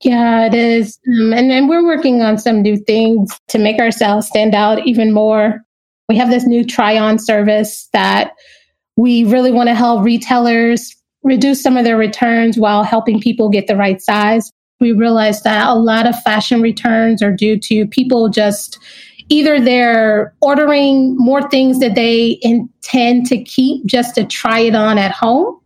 Yeah, 0.02 0.46
it 0.46 0.54
is. 0.54 0.98
Um, 1.08 1.34
and 1.34 1.50
then 1.50 1.68
we're 1.68 1.86
working 1.86 2.22
on 2.22 2.38
some 2.38 2.62
new 2.62 2.78
things 2.78 3.38
to 3.50 3.60
make 3.60 3.80
ourselves 3.80 4.28
stand 4.28 4.56
out 4.56 4.86
even 4.88 5.12
more. 5.14 5.62
We 6.08 6.18
have 6.18 6.30
this 6.30 6.46
new 6.46 6.66
try 6.66 6.98
on 6.98 7.20
service 7.20 7.90
that 7.94 8.32
we 8.96 9.26
really 9.26 9.52
want 9.52 9.68
to 9.68 9.76
help 9.76 10.04
retailers 10.04 10.96
reduce 11.24 11.62
some 11.62 11.78
of 11.78 11.84
their 11.84 11.98
returns 11.98 12.58
while 12.58 12.84
helping 12.84 13.20
people 13.20 13.50
get 13.50 13.68
the 13.68 13.76
right 13.76 14.02
size 14.02 14.52
we 14.80 14.92
realized 14.92 15.44
that 15.44 15.68
a 15.68 15.76
lot 15.76 16.08
of 16.08 16.20
fashion 16.24 16.62
returns 16.62 17.22
are 17.22 17.32
due 17.32 17.58
to 17.60 17.88
people 17.88 18.30
just 18.30 18.80
either 19.30 19.60
they're 19.60 20.34
ordering 20.42 21.16
more 21.18 21.48
things 21.50 21.80
that 21.80 21.96
they 21.96 22.40
intend 22.42 23.26
to 23.28 23.44
keep 23.44 23.86
just 23.86 24.16
to 24.16 24.24
try 24.24 24.60
it 24.60 24.76
on 24.76 24.98
at 24.98 25.12
home 25.12 25.60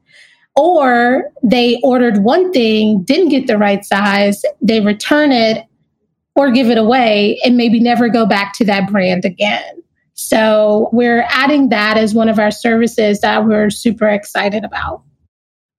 or 0.55 1.32
they 1.41 1.79
ordered 1.84 2.17
one 2.24 2.51
thing 2.51 3.03
didn't 3.03 3.29
get 3.29 3.48
the 3.48 3.58
right 3.58 3.86
size 3.86 4.43
they 4.62 4.82
return 4.82 5.32
it 5.32 5.65
or 6.36 6.51
give 6.51 6.70
it 6.70 6.77
away 6.77 7.39
and 7.43 7.58
maybe 7.58 7.79
never 7.79 8.10
go 8.10 8.25
back 8.25 8.53
to 8.53 8.65
that 8.65 8.89
brand 8.89 9.25
again. 9.25 9.84
So 10.15 10.89
we're 10.91 11.25
adding 11.29 11.70
that 11.70 11.98
as 11.98 12.13
one 12.13 12.29
of 12.29 12.39
our 12.39 12.51
services 12.51 13.22
that 13.22 13.46
we're 13.46 13.70
super 13.70 14.08
excited 14.08 14.63
about 14.63 15.03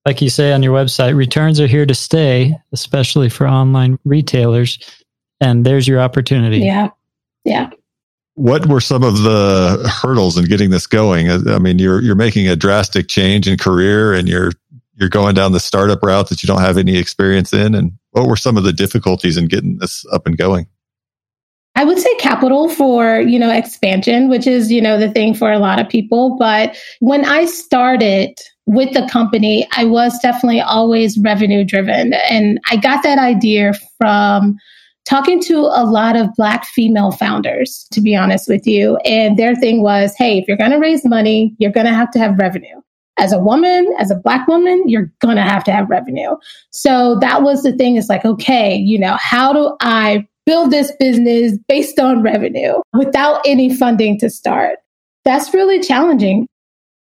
like 0.05 0.21
you 0.21 0.29
say 0.31 0.53
on 0.53 0.63
your 0.63 0.75
website, 0.75 1.17
returns 1.17 1.61
are 1.61 1.67
here 1.67 1.87
to 1.87 1.95
stay, 1.95 2.55
especially 2.73 3.29
for 3.29 3.47
online 3.49 3.99
retailers. 4.05 4.79
And 5.41 5.65
there's 5.65 5.89
your 5.89 6.01
opportunity. 6.01 6.59
Yeah. 6.59 6.91
Yeah. 7.45 7.71
what 8.35 8.67
were 8.67 8.81
some 8.81 9.03
of 9.03 9.23
the 9.23 9.91
hurdles 10.03 10.37
in 10.37 10.47
getting 10.47 10.71
this 10.71 10.87
going? 10.87 11.31
I 11.31 11.59
mean, 11.59 11.79
you're 11.79 12.01
you're 12.03 12.15
making 12.15 12.49
a 12.49 12.57
drastic 12.57 13.09
change 13.09 13.47
in 13.49 13.57
career, 13.59 14.13
and 14.13 14.29
you're 14.29 14.53
you're 14.95 15.09
going 15.09 15.35
down 15.35 15.53
the 15.53 15.61
startup 15.61 16.03
route 16.03 16.29
that 16.29 16.43
you 16.43 16.47
don't 16.47 16.61
have 16.61 16.79
any 16.79 16.97
experience 16.97 17.53
in. 17.53 17.75
And 17.75 17.93
what 18.11 18.29
were 18.29 18.37
some 18.37 18.57
of 18.57 18.65
the 18.65 18.73
difficulties 18.73 19.37
in 19.37 19.47
getting 19.47 19.79
this 19.79 20.05
up 20.13 20.27
and 20.27 20.37
going? 20.37 20.67
I 21.77 21.85
would 21.85 21.99
say 21.99 22.15
capital 22.17 22.69
for, 22.69 23.21
you 23.21 23.39
know, 23.39 23.51
expansion, 23.51 24.29
which 24.29 24.47
is, 24.47 24.71
you 24.71 24.81
know, 24.81 24.99
the 24.99 25.11
thing 25.11 25.35
for 25.35 25.51
a 25.51 25.59
lot 25.59 25.81
of 25.81 25.89
people. 25.89 26.37
But 26.39 26.77
when 27.01 27.25
I 27.25 27.47
started 27.47 28.39
with 28.67 28.95
the 28.95 29.09
company, 29.11 29.67
I 29.73 29.85
was 29.85 30.19
definitely 30.21 30.61
always 30.61 31.19
revenue 31.19 31.65
driven. 31.65 32.15
And 32.31 32.61
I 32.71 32.77
got 32.77 33.03
that 33.03 33.19
idea 33.19 33.73
from 33.99 34.57
talking 35.05 35.43
to 35.43 35.59
a 35.59 35.85
lot 35.85 36.17
of 36.17 36.33
Black 36.37 36.65
female 36.65 37.11
founders, 37.11 37.87
to 37.93 38.01
be 38.01 38.17
honest 38.17 38.49
with 38.49 38.67
you. 38.67 38.97
And 38.99 39.37
their 39.37 39.55
thing 39.57 39.83
was, 39.83 40.15
hey, 40.17 40.39
if 40.39 40.49
you're 40.49 40.57
going 40.57 40.71
to 40.71 40.79
raise 40.79 41.05
money, 41.05 41.55
you're 41.59 41.73
going 41.73 41.87
to 41.87 41.93
have 41.93 42.11
to 42.13 42.19
have 42.19 42.39
revenue. 42.39 42.81
As 43.19 43.33
a 43.33 43.39
woman, 43.39 43.87
as 43.99 44.11
a 44.11 44.17
Black 44.17 44.49
woman, 44.49 44.83
you're 44.87 45.13
going 45.21 45.37
to 45.37 45.43
have 45.43 45.63
to 45.65 45.73
have 45.73 45.91
revenue. 45.91 46.37
So 46.71 47.19
that 47.21 47.43
was 47.43 47.63
the 47.63 47.73
thing. 47.73 47.97
It's 47.97 48.09
like, 48.09 48.25
okay, 48.25 48.75
you 48.75 48.99
know, 48.99 49.17
how 49.21 49.53
do 49.53 49.77
I 49.81 50.27
build 50.47 50.71
this 50.71 50.93
business 50.99 51.59
based 51.69 51.99
on 51.99 52.23
revenue 52.23 52.75
without 52.93 53.41
any 53.45 53.75
funding 53.75 54.19
to 54.21 54.31
start? 54.31 54.79
That's 55.25 55.55
really 55.55 55.81
challenging. 55.81 56.47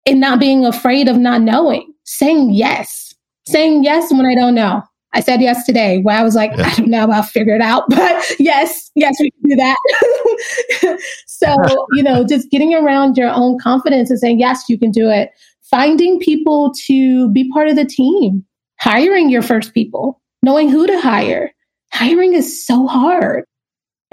And 0.05 0.19
not 0.19 0.39
being 0.39 0.65
afraid 0.65 1.07
of 1.07 1.17
not 1.17 1.41
knowing, 1.41 1.93
saying 2.03 2.53
yes, 2.53 3.13
saying 3.47 3.83
yes 3.83 4.11
when 4.11 4.25
I 4.25 4.35
don't 4.35 4.53
know 4.53 4.83
I 5.13 5.19
said 5.19 5.41
yes 5.41 5.65
today 5.65 5.99
where 5.99 6.17
I 6.17 6.23
was 6.23 6.35
like, 6.35 6.51
yeah. 6.57 6.65
I 6.65 6.75
don't 6.75 6.89
know, 6.89 7.09
I'll 7.11 7.23
figure 7.23 7.55
it 7.55 7.61
out. 7.61 7.83
But 7.89 8.39
yes, 8.39 8.91
yes, 8.95 9.15
we 9.19 9.31
can 9.31 9.49
do 9.49 9.55
that. 9.55 10.99
so, 11.27 11.55
you 11.93 12.01
know, 12.01 12.25
just 12.25 12.49
getting 12.49 12.73
around 12.73 13.15
your 13.15 13.29
own 13.29 13.59
confidence 13.59 14.09
and 14.09 14.19
saying, 14.19 14.39
yes, 14.39 14.63
you 14.67 14.77
can 14.77 14.91
do 14.91 15.09
it. 15.09 15.31
Finding 15.61 16.19
people 16.19 16.73
to 16.87 17.29
be 17.31 17.49
part 17.51 17.67
of 17.67 17.75
the 17.75 17.85
team, 17.85 18.43
hiring 18.79 19.29
your 19.29 19.41
first 19.41 19.73
people, 19.73 20.21
knowing 20.41 20.69
who 20.69 20.87
to 20.87 20.99
hire. 20.99 21.52
Hiring 21.93 22.33
is 22.33 22.65
so 22.65 22.87
hard. 22.87 23.45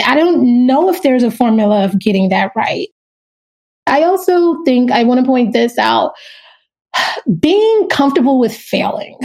I 0.05 0.15
don't 0.15 0.67
know 0.67 0.91
if 0.91 1.03
there's 1.03 1.23
a 1.23 1.31
formula 1.31 1.85
of 1.85 1.99
getting 1.99 2.29
that 2.29 2.53
right. 2.55 2.89
I 3.87 4.03
also 4.03 4.63
think 4.65 4.91
I 4.91 5.03
want 5.03 5.21
to 5.21 5.27
point 5.27 5.53
this 5.53 5.79
out. 5.79 6.13
Being 7.41 7.89
comfortable 7.89 8.39
with 8.39 8.55
failing 8.55 9.19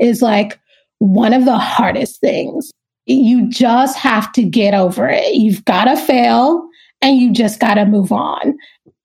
is 0.00 0.22
like 0.22 0.58
one 0.98 1.32
of 1.32 1.44
the 1.44 1.58
hardest 1.58 2.20
things. 2.20 2.70
You 3.06 3.50
just 3.50 3.98
have 3.98 4.32
to 4.34 4.44
get 4.44 4.72
over 4.72 5.08
it. 5.08 5.34
You've 5.34 5.64
got 5.64 5.84
to 5.84 5.96
fail 5.96 6.64
and 7.02 7.16
you 7.16 7.32
just 7.32 7.58
got 7.58 7.74
to 7.74 7.86
move 7.86 8.12
on. 8.12 8.56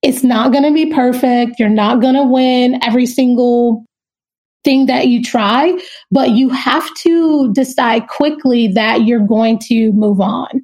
It's 0.04 0.24
not 0.24 0.51
going 0.51 0.63
to 0.63 0.74
be 0.74 0.94
perfect. 0.94 1.60
You're 1.60 1.70
not 1.70 2.01
going 2.01 2.13
to 2.13 2.24
win 2.24 2.84
every 2.84 3.08
single 3.08 3.84
thing 4.65 4.88
that 4.88 5.07
you 5.07 5.24
try, 5.24 5.74
but 6.12 6.31
you 6.31 6.50
have 6.50 6.93
to 6.95 7.53
decide 7.53 8.10
quickly 8.10 8.67
that 8.69 9.05
you're 9.05 9.25
going 9.25 9.60
to 9.60 9.93
move 9.93 10.19
on. 10.19 10.62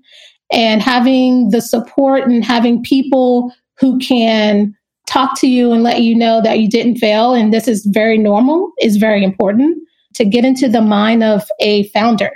And 0.51 0.81
having 0.81 1.51
the 1.51 1.61
support 1.61 2.23
and 2.27 2.43
having 2.43 2.83
people 2.83 3.53
who 3.79 3.97
can 3.99 4.75
talk 5.07 5.39
to 5.39 5.47
you 5.47 5.71
and 5.71 5.83
let 5.83 6.01
you 6.01 6.13
know 6.13 6.41
that 6.41 6.59
you 6.59 6.69
didn't 6.69 6.97
fail 6.97 7.33
and 7.33 7.53
this 7.53 7.67
is 7.67 7.85
very 7.91 8.17
normal 8.17 8.71
is 8.81 8.97
very 8.97 9.23
important 9.23 9.77
to 10.15 10.25
get 10.25 10.43
into 10.43 10.67
the 10.67 10.81
mind 10.81 11.23
of 11.23 11.43
a 11.59 11.87
founder. 11.89 12.31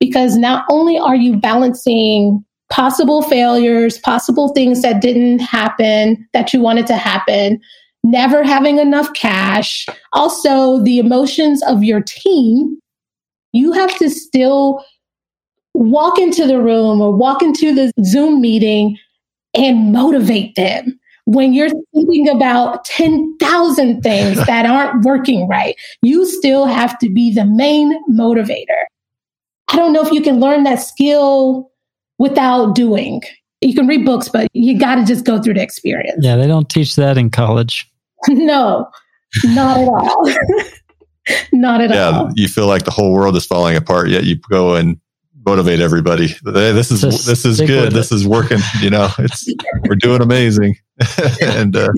Because 0.00 0.36
not 0.36 0.64
only 0.70 0.98
are 0.98 1.16
you 1.16 1.36
balancing 1.36 2.44
possible 2.70 3.22
failures, 3.22 3.98
possible 3.98 4.48
things 4.48 4.82
that 4.82 5.02
didn't 5.02 5.40
happen 5.40 6.26
that 6.32 6.52
you 6.52 6.60
wanted 6.60 6.86
to 6.86 6.96
happen, 6.96 7.60
never 8.04 8.42
having 8.42 8.78
enough 8.78 9.12
cash, 9.14 9.86
also 10.12 10.82
the 10.82 10.98
emotions 10.98 11.62
of 11.64 11.84
your 11.84 12.00
team, 12.00 12.78
you 13.52 13.72
have 13.72 13.96
to 13.98 14.10
still 14.10 14.84
walk 15.74 16.18
into 16.18 16.46
the 16.46 16.60
room 16.60 17.00
or 17.00 17.12
walk 17.12 17.42
into 17.42 17.74
the 17.74 17.92
Zoom 18.04 18.40
meeting 18.40 18.98
and 19.54 19.92
motivate 19.92 20.54
them 20.54 21.00
when 21.30 21.52
you're 21.52 21.70
thinking 21.94 22.28
about 22.28 22.84
10,000 22.84 24.02
things 24.02 24.36
that 24.46 24.66
aren't 24.66 25.04
working 25.04 25.46
right, 25.46 25.76
you 26.02 26.26
still 26.26 26.66
have 26.66 26.98
to 26.98 27.08
be 27.08 27.32
the 27.32 27.44
main 27.44 27.96
motivator. 28.10 28.84
I 29.68 29.76
don't 29.76 29.92
know 29.92 30.04
if 30.04 30.12
you 30.12 30.22
can 30.22 30.40
learn 30.40 30.64
that 30.64 30.80
skill 30.80 31.70
without 32.18 32.74
doing. 32.74 33.22
You 33.60 33.74
can 33.74 33.86
read 33.86 34.06
books, 34.06 34.28
but 34.28 34.48
you 34.54 34.78
got 34.78 34.96
to 34.96 35.04
just 35.04 35.24
go 35.24 35.40
through 35.40 35.54
the 35.54 35.62
experience. 35.62 36.24
Yeah, 36.24 36.36
they 36.36 36.46
don't 36.46 36.68
teach 36.68 36.96
that 36.96 37.18
in 37.18 37.30
college. 37.30 37.90
no, 38.28 38.88
not 39.44 39.78
at 39.78 39.88
all. 39.88 40.28
not 41.52 41.80
at 41.80 41.90
yeah, 41.90 42.08
all. 42.08 42.24
Yeah, 42.24 42.30
you 42.36 42.48
feel 42.48 42.66
like 42.66 42.84
the 42.84 42.90
whole 42.90 43.12
world 43.12 43.36
is 43.36 43.44
falling 43.44 43.76
apart, 43.76 44.08
yet 44.08 44.24
you 44.24 44.36
go 44.36 44.74
and 44.74 44.98
motivate 45.46 45.80
everybody. 45.80 46.28
Hey, 46.28 46.72
this 46.72 46.90
is 46.90 47.02
Just 47.02 47.26
this 47.26 47.44
is 47.44 47.60
good. 47.60 47.92
This 47.92 48.12
is 48.12 48.26
working. 48.26 48.58
You 48.80 48.90
know, 48.90 49.08
it's 49.18 49.46
we're 49.86 49.96
doing 49.96 50.22
amazing. 50.22 50.76
and 51.42 51.76
uh, 51.76 51.92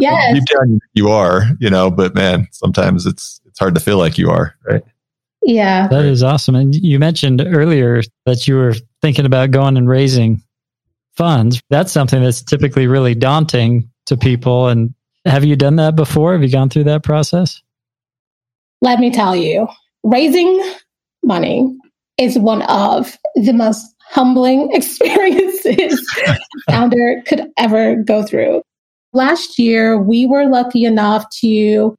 yes. 0.00 0.34
deep 0.34 0.44
down 0.56 0.80
you 0.94 1.08
are, 1.08 1.44
you 1.60 1.70
know, 1.70 1.90
but 1.90 2.14
man, 2.14 2.48
sometimes 2.52 3.06
it's 3.06 3.40
it's 3.46 3.58
hard 3.58 3.74
to 3.74 3.80
feel 3.80 3.98
like 3.98 4.18
you 4.18 4.30
are, 4.30 4.54
right? 4.68 4.82
Yeah. 5.46 5.86
That 5.86 6.04
is 6.04 6.24
awesome. 6.24 6.56
And 6.56 6.74
you 6.74 6.98
mentioned 6.98 7.40
earlier 7.40 8.02
that 8.26 8.48
you 8.48 8.56
were 8.56 8.74
thinking 9.00 9.26
about 9.26 9.52
going 9.52 9.76
and 9.76 9.88
raising 9.88 10.42
funds. 11.16 11.62
That's 11.70 11.92
something 11.92 12.20
that's 12.20 12.42
typically 12.42 12.88
really 12.88 13.14
daunting 13.14 13.88
to 14.06 14.16
people. 14.16 14.66
And 14.66 14.92
have 15.24 15.44
you 15.44 15.54
done 15.54 15.76
that 15.76 15.94
before? 15.94 16.32
Have 16.32 16.42
you 16.42 16.50
gone 16.50 16.68
through 16.68 16.84
that 16.84 17.04
process? 17.04 17.62
Let 18.82 18.98
me 18.98 19.12
tell 19.12 19.36
you, 19.36 19.68
raising 20.02 20.62
money 21.22 21.78
is 22.18 22.36
one 22.36 22.62
of 22.62 23.16
the 23.36 23.52
most 23.52 23.86
humbling 24.00 24.70
experiences 24.72 26.04
founder 26.68 27.22
could 27.24 27.46
ever 27.56 27.94
go 27.94 28.24
through. 28.24 28.62
Last 29.12 29.60
year, 29.60 29.96
we 29.96 30.26
were 30.26 30.46
lucky 30.46 30.84
enough 30.84 31.24
to 31.40 31.94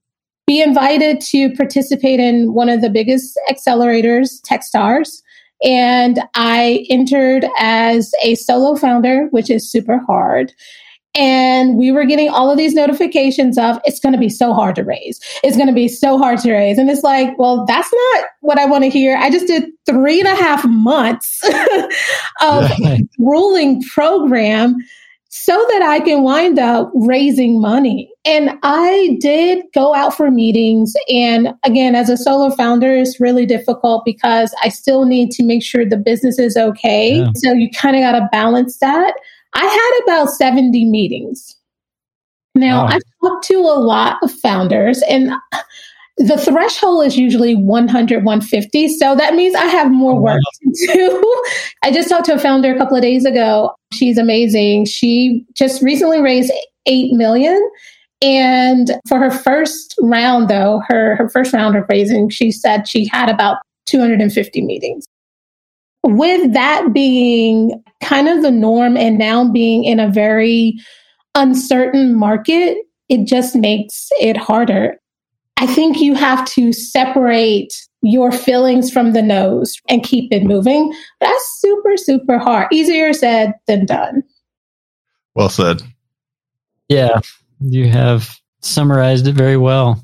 be 0.47 0.61
invited 0.61 1.19
to 1.19 1.53
participate 1.55 2.21
in 2.21 2.53
one 2.53 2.69
of 2.69 2.81
the 2.81 2.89
biggest 2.89 3.37
accelerators, 3.51 4.41
Techstars. 4.41 5.21
And 5.63 6.21
I 6.35 6.85
entered 6.89 7.45
as 7.59 8.11
a 8.23 8.35
solo 8.35 8.75
founder, 8.75 9.27
which 9.31 9.49
is 9.49 9.69
super 9.69 9.99
hard. 10.07 10.53
And 11.15 11.77
we 11.77 11.91
were 11.91 12.05
getting 12.05 12.29
all 12.29 12.49
of 12.51 12.57
these 12.57 12.75
notifications 12.75 13.57
of 13.57 13.79
it's 13.83 13.99
going 13.99 14.13
to 14.13 14.19
be 14.19 14.29
so 14.29 14.53
hard 14.53 14.75
to 14.75 14.83
raise. 14.83 15.19
It's 15.43 15.57
going 15.57 15.67
to 15.67 15.73
be 15.73 15.87
so 15.87 16.17
hard 16.17 16.39
to 16.39 16.53
raise. 16.53 16.77
And 16.77 16.89
it's 16.89 17.03
like, 17.03 17.37
well, 17.39 17.65
that's 17.65 17.91
not 17.91 18.25
what 18.41 18.59
I 18.59 18.65
want 18.65 18.83
to 18.83 18.89
hear. 18.89 19.17
I 19.17 19.31
just 19.31 19.47
did 19.47 19.65
three 19.85 20.19
and 20.19 20.29
a 20.29 20.35
half 20.35 20.63
months 20.65 21.41
of 22.41 22.71
ruling 23.17 23.81
program 23.81 24.77
so 25.39 25.53
that 25.69 25.81
I 25.83 25.99
can 25.99 26.23
wind 26.23 26.57
up 26.57 26.91
raising 26.95 27.61
money. 27.61 28.11
And 28.25 28.57
I 28.63 29.17
did 29.21 29.63
go 29.73 29.93
out 29.93 30.17
for 30.17 30.31
meetings. 30.31 30.93
And 31.09 31.53
again, 31.63 31.95
as 31.95 32.09
a 32.09 32.17
solo 32.17 32.49
founder, 32.49 32.93
it's 32.93 33.19
really 33.19 33.45
difficult 33.45 34.03
because 34.03 34.53
I 34.63 34.69
still 34.69 35.05
need 35.05 35.31
to 35.31 35.43
make 35.43 35.63
sure 35.63 35.85
the 35.85 35.95
business 35.95 36.39
is 36.39 36.57
okay. 36.57 37.19
Yeah. 37.19 37.31
So 37.35 37.53
you 37.53 37.69
kind 37.69 37.95
of 37.95 38.01
got 38.01 38.19
to 38.19 38.27
balance 38.31 38.79
that. 38.79 39.13
I 39.53 39.63
had 39.63 40.03
about 40.03 40.31
70 40.31 40.85
meetings. 40.85 41.55
Now, 42.55 42.85
wow. 42.85 42.91
I've 42.93 43.01
talked 43.23 43.45
to 43.45 43.59
a 43.59 43.79
lot 43.79 44.17
of 44.23 44.31
founders, 44.31 45.03
and 45.07 45.31
the 46.17 46.37
threshold 46.37 47.05
is 47.05 47.17
usually 47.17 47.55
100, 47.55 48.23
150. 48.23 48.87
So 48.97 49.15
that 49.15 49.35
means 49.35 49.55
I 49.55 49.65
have 49.65 49.91
more 49.91 50.13
oh, 50.13 50.21
work 50.21 50.39
wow. 50.39 50.71
to 50.73 50.93
do. 50.93 51.43
I 51.83 51.91
just 51.91 52.09
talked 52.09 52.25
to 52.25 52.33
a 52.33 52.39
founder 52.39 52.73
a 52.73 52.77
couple 52.77 52.95
of 52.95 53.03
days 53.03 53.25
ago. 53.25 53.75
She's 53.93 54.17
amazing. 54.17 54.85
She 54.85 55.45
just 55.53 55.81
recently 55.81 56.21
raised 56.21 56.51
8 56.85 57.13
million. 57.13 57.61
And 58.21 58.99
for 59.07 59.19
her 59.19 59.29
first 59.29 59.93
round, 60.01 60.49
though, 60.49 60.81
her, 60.87 61.15
her 61.17 61.29
first 61.29 61.53
round 61.53 61.75
of 61.75 61.85
raising, 61.87 62.29
she 62.29 62.51
said 62.51 62.87
she 62.87 63.07
had 63.07 63.29
about 63.29 63.57
250 63.85 64.61
meetings 64.65 65.05
with 66.07 66.53
that 66.53 66.93
being 66.93 67.83
kind 68.01 68.29
of 68.29 68.41
the 68.41 68.51
norm 68.51 68.95
and 68.95 69.17
now 69.17 69.49
being 69.49 69.83
in 69.83 69.99
a 69.99 70.09
very 70.09 70.73
uncertain 71.35 72.15
market, 72.15 72.77
it 73.09 73.25
just 73.25 73.55
makes 73.55 74.09
it 74.19 74.37
harder. 74.37 74.97
I 75.57 75.65
think 75.65 75.99
you 75.99 76.13
have 76.13 76.45
to 76.51 76.71
separate 76.71 77.87
your 78.01 78.31
feelings 78.31 78.91
from 78.91 79.13
the 79.13 79.21
noes 79.21 79.75
and 79.89 80.03
keep 80.03 80.31
it 80.31 80.43
moving. 80.43 80.93
That's 81.19 81.59
super, 81.59 81.97
super 81.97 82.37
hard. 82.37 82.67
Easier 82.71 83.11
said 83.11 83.53
than 83.65 83.85
done. 83.85 84.23
Well 85.33 85.49
said. 85.49 85.81
Yeah, 86.89 87.19
you 87.59 87.89
have 87.89 88.37
summarized 88.61 89.27
it 89.27 89.33
very 89.33 89.57
well. 89.57 90.03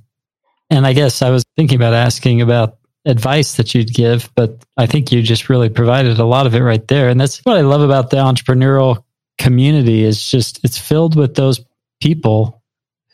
And 0.69 0.87
I 0.87 0.93
guess 0.93 1.21
I 1.21 1.29
was 1.29 1.45
thinking 1.55 1.75
about 1.75 1.93
asking 1.93 2.41
about 2.41 2.77
advice 3.05 3.55
that 3.57 3.75
you'd 3.75 3.93
give, 3.93 4.31
but 4.35 4.63
I 4.77 4.85
think 4.85 5.11
you 5.11 5.21
just 5.21 5.49
really 5.49 5.69
provided 5.69 6.19
a 6.19 6.25
lot 6.25 6.47
of 6.47 6.55
it 6.55 6.61
right 6.61 6.85
there. 6.87 7.09
And 7.09 7.21
that's 7.21 7.39
what 7.39 7.57
I 7.57 7.61
love 7.61 7.81
about 7.81 8.09
the 8.09 8.17
entrepreneurial 8.17 9.03
community 9.37 10.03
is 10.03 10.29
just 10.29 10.63
it's 10.63 10.77
filled 10.77 11.15
with 11.15 11.35
those 11.35 11.59
people 12.01 12.63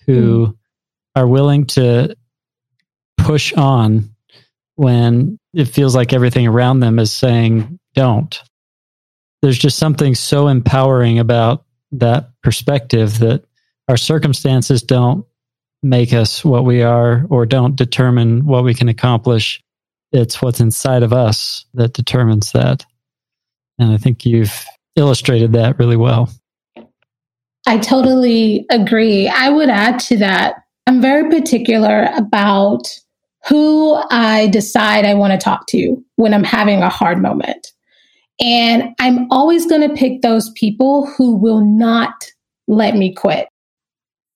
who 0.05 0.47
mm. 0.47 0.57
are 1.15 1.27
willing 1.27 1.65
to 1.65 2.15
push 3.29 3.53
on 3.53 4.09
when 4.75 5.37
it 5.53 5.65
feels 5.65 5.93
like 5.93 6.13
everything 6.13 6.47
around 6.47 6.79
them 6.79 6.97
is 6.97 7.11
saying 7.11 7.77
don't 7.93 8.41
there's 9.41 9.57
just 9.57 9.77
something 9.77 10.15
so 10.15 10.47
empowering 10.47 11.19
about 11.19 11.65
that 11.91 12.31
perspective 12.43 13.19
that 13.19 13.43
our 13.87 13.97
circumstances 13.97 14.83
don't 14.83 15.25
make 15.81 16.13
us 16.13 16.43
what 16.43 16.65
we 16.65 16.81
are 16.81 17.25
or 17.29 17.45
don't 17.45 17.75
determine 17.75 18.45
what 18.45 18.63
we 18.63 18.73
can 18.73 18.89
accomplish. 18.89 19.61
It's 20.11 20.41
what's 20.41 20.59
inside 20.59 21.03
of 21.03 21.13
us 21.13 21.65
that 21.73 21.93
determines 21.93 22.51
that. 22.51 22.85
And 23.79 23.91
I 23.91 23.97
think 23.97 24.25
you've 24.25 24.65
illustrated 24.95 25.53
that 25.53 25.79
really 25.79 25.95
well. 25.95 26.29
I 27.65 27.77
totally 27.77 28.65
agree. 28.69 29.27
I 29.27 29.49
would 29.49 29.69
add 29.69 29.99
to 30.01 30.17
that. 30.17 30.55
I'm 30.85 31.01
very 31.01 31.29
particular 31.29 32.09
about 32.15 32.87
who 33.47 34.01
I 34.11 34.47
decide 34.47 35.05
I 35.05 35.13
want 35.13 35.31
to 35.33 35.37
talk 35.37 35.67
to 35.67 36.03
when 36.15 36.33
I'm 36.33 36.43
having 36.43 36.81
a 36.81 36.89
hard 36.89 37.21
moment. 37.21 37.67
And 38.41 38.95
I'm 38.99 39.29
always 39.31 39.65
going 39.65 39.87
to 39.87 39.95
pick 39.95 40.21
those 40.21 40.49
people 40.51 41.05
who 41.05 41.35
will 41.35 41.63
not 41.63 42.13
let 42.67 42.95
me 42.95 43.13
quit. 43.13 43.47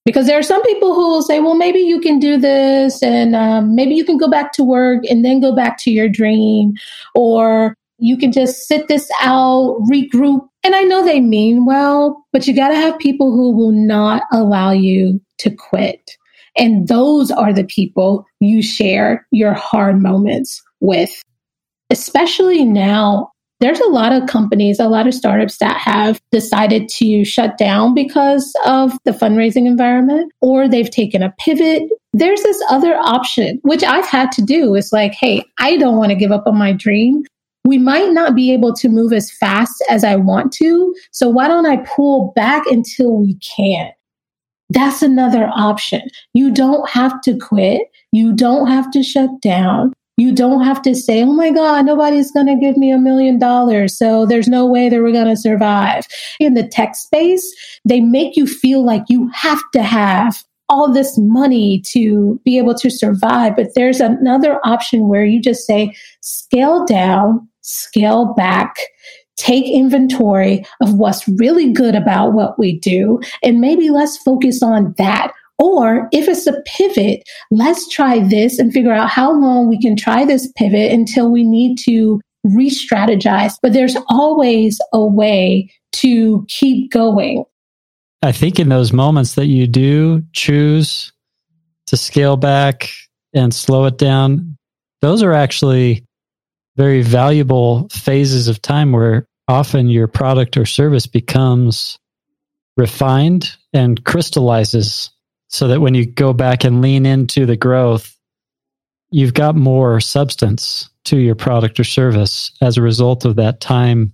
Because 0.06 0.28
there 0.28 0.38
are 0.38 0.44
some 0.44 0.62
people 0.64 0.94
who 0.94 1.10
will 1.10 1.22
say, 1.22 1.40
well, 1.40 1.56
maybe 1.56 1.80
you 1.80 2.02
can 2.02 2.20
do 2.20 2.38
this 2.38 3.02
and 3.02 3.36
um, 3.36 3.74
maybe 3.74 3.96
you 3.96 4.04
can 4.04 4.18
go 4.18 4.30
back 4.30 4.52
to 4.54 4.64
work 4.64 5.06
and 5.10 5.24
then 5.24 5.40
go 5.40 5.56
back 5.56 5.78
to 5.80 5.92
your 5.92 6.10
dream, 6.10 6.74
or 7.16 7.78
you 8.00 8.18
can 8.18 8.34
just 8.34 8.68
sit 8.68 8.90
this 8.90 9.10
out, 9.22 9.78
regroup. 9.90 10.46
And 10.66 10.76
I 10.76 10.82
know 10.84 11.06
they 11.06 11.22
mean 11.22 11.66
well, 11.66 12.26
but 12.34 12.48
you 12.48 12.54
got 12.54 12.70
to 12.70 12.76
have 12.76 13.00
people 13.00 13.32
who 13.32 13.52
will 13.52 13.72
not 13.72 14.24
allow 14.34 14.72
you 14.72 15.22
to 15.38 15.50
quit. 15.50 16.18
And 16.58 16.88
those 16.88 17.32
are 17.32 17.54
the 17.54 17.64
people 17.64 18.26
you 18.40 18.62
share 18.62 19.26
your 19.32 19.54
hard 19.54 20.02
moments 20.02 20.62
with. 20.80 21.22
Especially 21.90 22.64
now, 22.64 23.32
there's 23.60 23.80
a 23.80 23.90
lot 23.90 24.12
of 24.12 24.28
companies, 24.28 24.80
a 24.80 24.90
lot 24.90 25.08
of 25.08 25.14
startups 25.14 25.58
that 25.60 25.78
have 25.78 26.22
decided 26.32 26.90
to 26.90 27.24
shut 27.24 27.58
down 27.58 27.94
because 27.94 28.54
of 28.66 28.98
the 29.06 29.12
fundraising 29.12 29.66
environment, 29.66 30.32
or 30.42 30.68
they've 30.68 30.90
taken 30.90 31.24
a 31.24 31.34
pivot. 31.40 31.84
There's 32.12 32.44
this 32.44 32.62
other 32.70 32.96
option, 32.96 33.60
which 33.64 33.84
I've 33.84 34.06
had 34.06 34.34
to 34.34 34.42
do 34.42 34.76
is 34.76 34.92
like, 34.92 35.14
hey, 35.14 35.46
I 35.60 35.78
don't 35.78 35.98
want 35.98 36.10
to 36.10 36.16
give 36.16 36.32
up 36.32 36.46
on 36.46 36.58
my 36.58 36.74
dream. 36.74 37.24
We 37.64 37.78
might 37.78 38.12
not 38.12 38.36
be 38.36 38.52
able 38.52 38.74
to 38.74 38.90
move 38.90 39.14
as 39.14 39.32
fast 39.32 39.82
as 39.90 40.04
I 40.04 40.18
want 40.18 40.52
to. 40.54 40.94
So 41.12 41.30
why 41.30 41.48
don't 41.48 41.66
I 41.66 41.78
pull 41.78 42.34
back 42.36 42.64
until 42.66 43.16
we 43.16 43.36
can? 43.36 43.92
That's 44.70 45.02
another 45.02 45.50
option. 45.54 46.02
You 46.34 46.52
don't 46.52 46.90
have 46.90 47.22
to 47.22 47.38
quit. 47.38 47.82
You 48.12 48.34
don't 48.34 48.68
have 48.68 48.90
to 48.92 49.04
shut 49.04 49.42
down. 49.42 49.94
You 50.18 50.34
don't 50.34 50.64
have 50.64 50.82
to 50.84 50.94
say, 50.94 51.24
oh 51.24 51.34
my 51.34 51.52
God, 51.52 51.86
nobody's 51.86 52.32
going 52.32 52.46
to 52.46 52.56
give 52.56 52.78
me 52.78 52.92
a 52.92 53.00
million 53.00 53.40
dollars. 53.40 53.98
So 53.98 54.26
there's 54.26 54.48
no 54.48 54.66
way 54.66 54.88
that 54.90 55.02
we're 55.02 55.12
going 55.12 55.28
to 55.28 55.36
survive. 55.36 56.06
In 56.40 56.54
the 56.54 56.68
tech 56.68 56.96
space, 56.96 57.52
they 57.84 58.00
make 58.00 58.38
you 58.38 58.46
feel 58.46 58.86
like 58.86 59.04
you 59.10 59.30
have 59.34 59.62
to 59.72 59.82
have 59.82 60.44
all 60.70 60.92
this 60.92 61.18
money 61.18 61.82
to 61.88 62.40
be 62.46 62.58
able 62.58 62.76
to 62.76 62.92
survive. 62.92 63.56
But 63.56 63.70
there's 63.76 64.00
another 64.00 64.60
option 64.64 65.08
where 65.08 65.26
you 65.26 65.42
just 65.42 65.66
say, 65.66 65.96
scale 66.22 66.86
down, 66.86 67.48
scale 67.62 68.34
back, 68.36 68.76
take 69.38 69.66
inventory 69.66 70.66
of 70.82 70.94
what's 70.96 71.28
really 71.28 71.72
good 71.72 71.96
about 71.96 72.34
what 72.34 72.58
we 72.60 72.80
do, 72.80 73.20
and 73.42 73.60
maybe 73.62 73.90
let's 73.90 74.18
focus 74.18 74.62
on 74.62 74.94
that 74.98 75.32
or 75.60 76.10
if 76.12 76.28
it's 76.28 76.48
a 76.48 76.62
pivot, 76.66 77.24
let's 77.52 77.88
try 77.88 78.20
this 78.28 78.60
and 78.60 78.74
figure 78.74 78.92
out 78.92 79.10
how 79.10 79.32
long 79.32 79.70
we 79.70 79.80
can 79.80 79.96
try 79.96 80.26
this 80.26 80.52
pivot 80.58 80.92
until 80.92 81.32
we 81.32 81.44
need 81.44 81.78
to 81.86 82.20
re 82.44 82.70
strategize. 82.70 83.54
But 83.62 83.74
there's 83.74 83.96
always 84.10 84.82
a 84.92 85.06
way 85.06 85.72
to 85.94 86.46
keep 86.50 86.92
going. 86.92 87.46
I 88.22 88.32
think 88.32 88.60
in 88.60 88.70
those 88.70 88.94
moments 88.94 89.36
that 89.36 89.46
you 89.46 89.68
do 89.68 90.24
choose 90.34 91.12
to 91.88 91.98
scale 91.98 92.38
back 92.38 92.90
and 93.34 93.54
slow 93.54 93.86
it 93.86 93.98
down, 93.98 94.58
those 95.02 95.22
are 95.22 95.34
actually 95.34 96.06
very 96.76 97.02
valuable 97.02 97.88
phases 97.90 98.48
of 98.48 98.62
time 98.62 98.92
where 98.92 99.28
often 99.48 99.90
your 99.90 100.08
product 100.08 100.58
or 100.58 100.66
service 100.66 101.08
becomes 101.08 102.00
refined 102.78 103.56
and 103.74 104.04
crystallizes 104.04 105.12
so 105.50 105.68
that 105.68 105.82
when 105.82 105.94
you 105.94 106.06
go 106.06 106.34
back 106.34 106.64
and 106.64 106.82
lean 106.82 107.06
into 107.06 107.46
the 107.46 107.58
growth, 107.58 108.18
you've 109.12 109.36
got 109.36 109.56
more 109.56 110.00
substance 110.00 110.90
to 111.06 111.18
your 111.18 111.36
product 111.36 111.80
or 111.80 111.84
service 111.84 112.52
as 112.62 112.78
a 112.78 112.82
result 112.82 113.26
of 113.26 113.36
that 113.36 113.62
time 113.62 114.14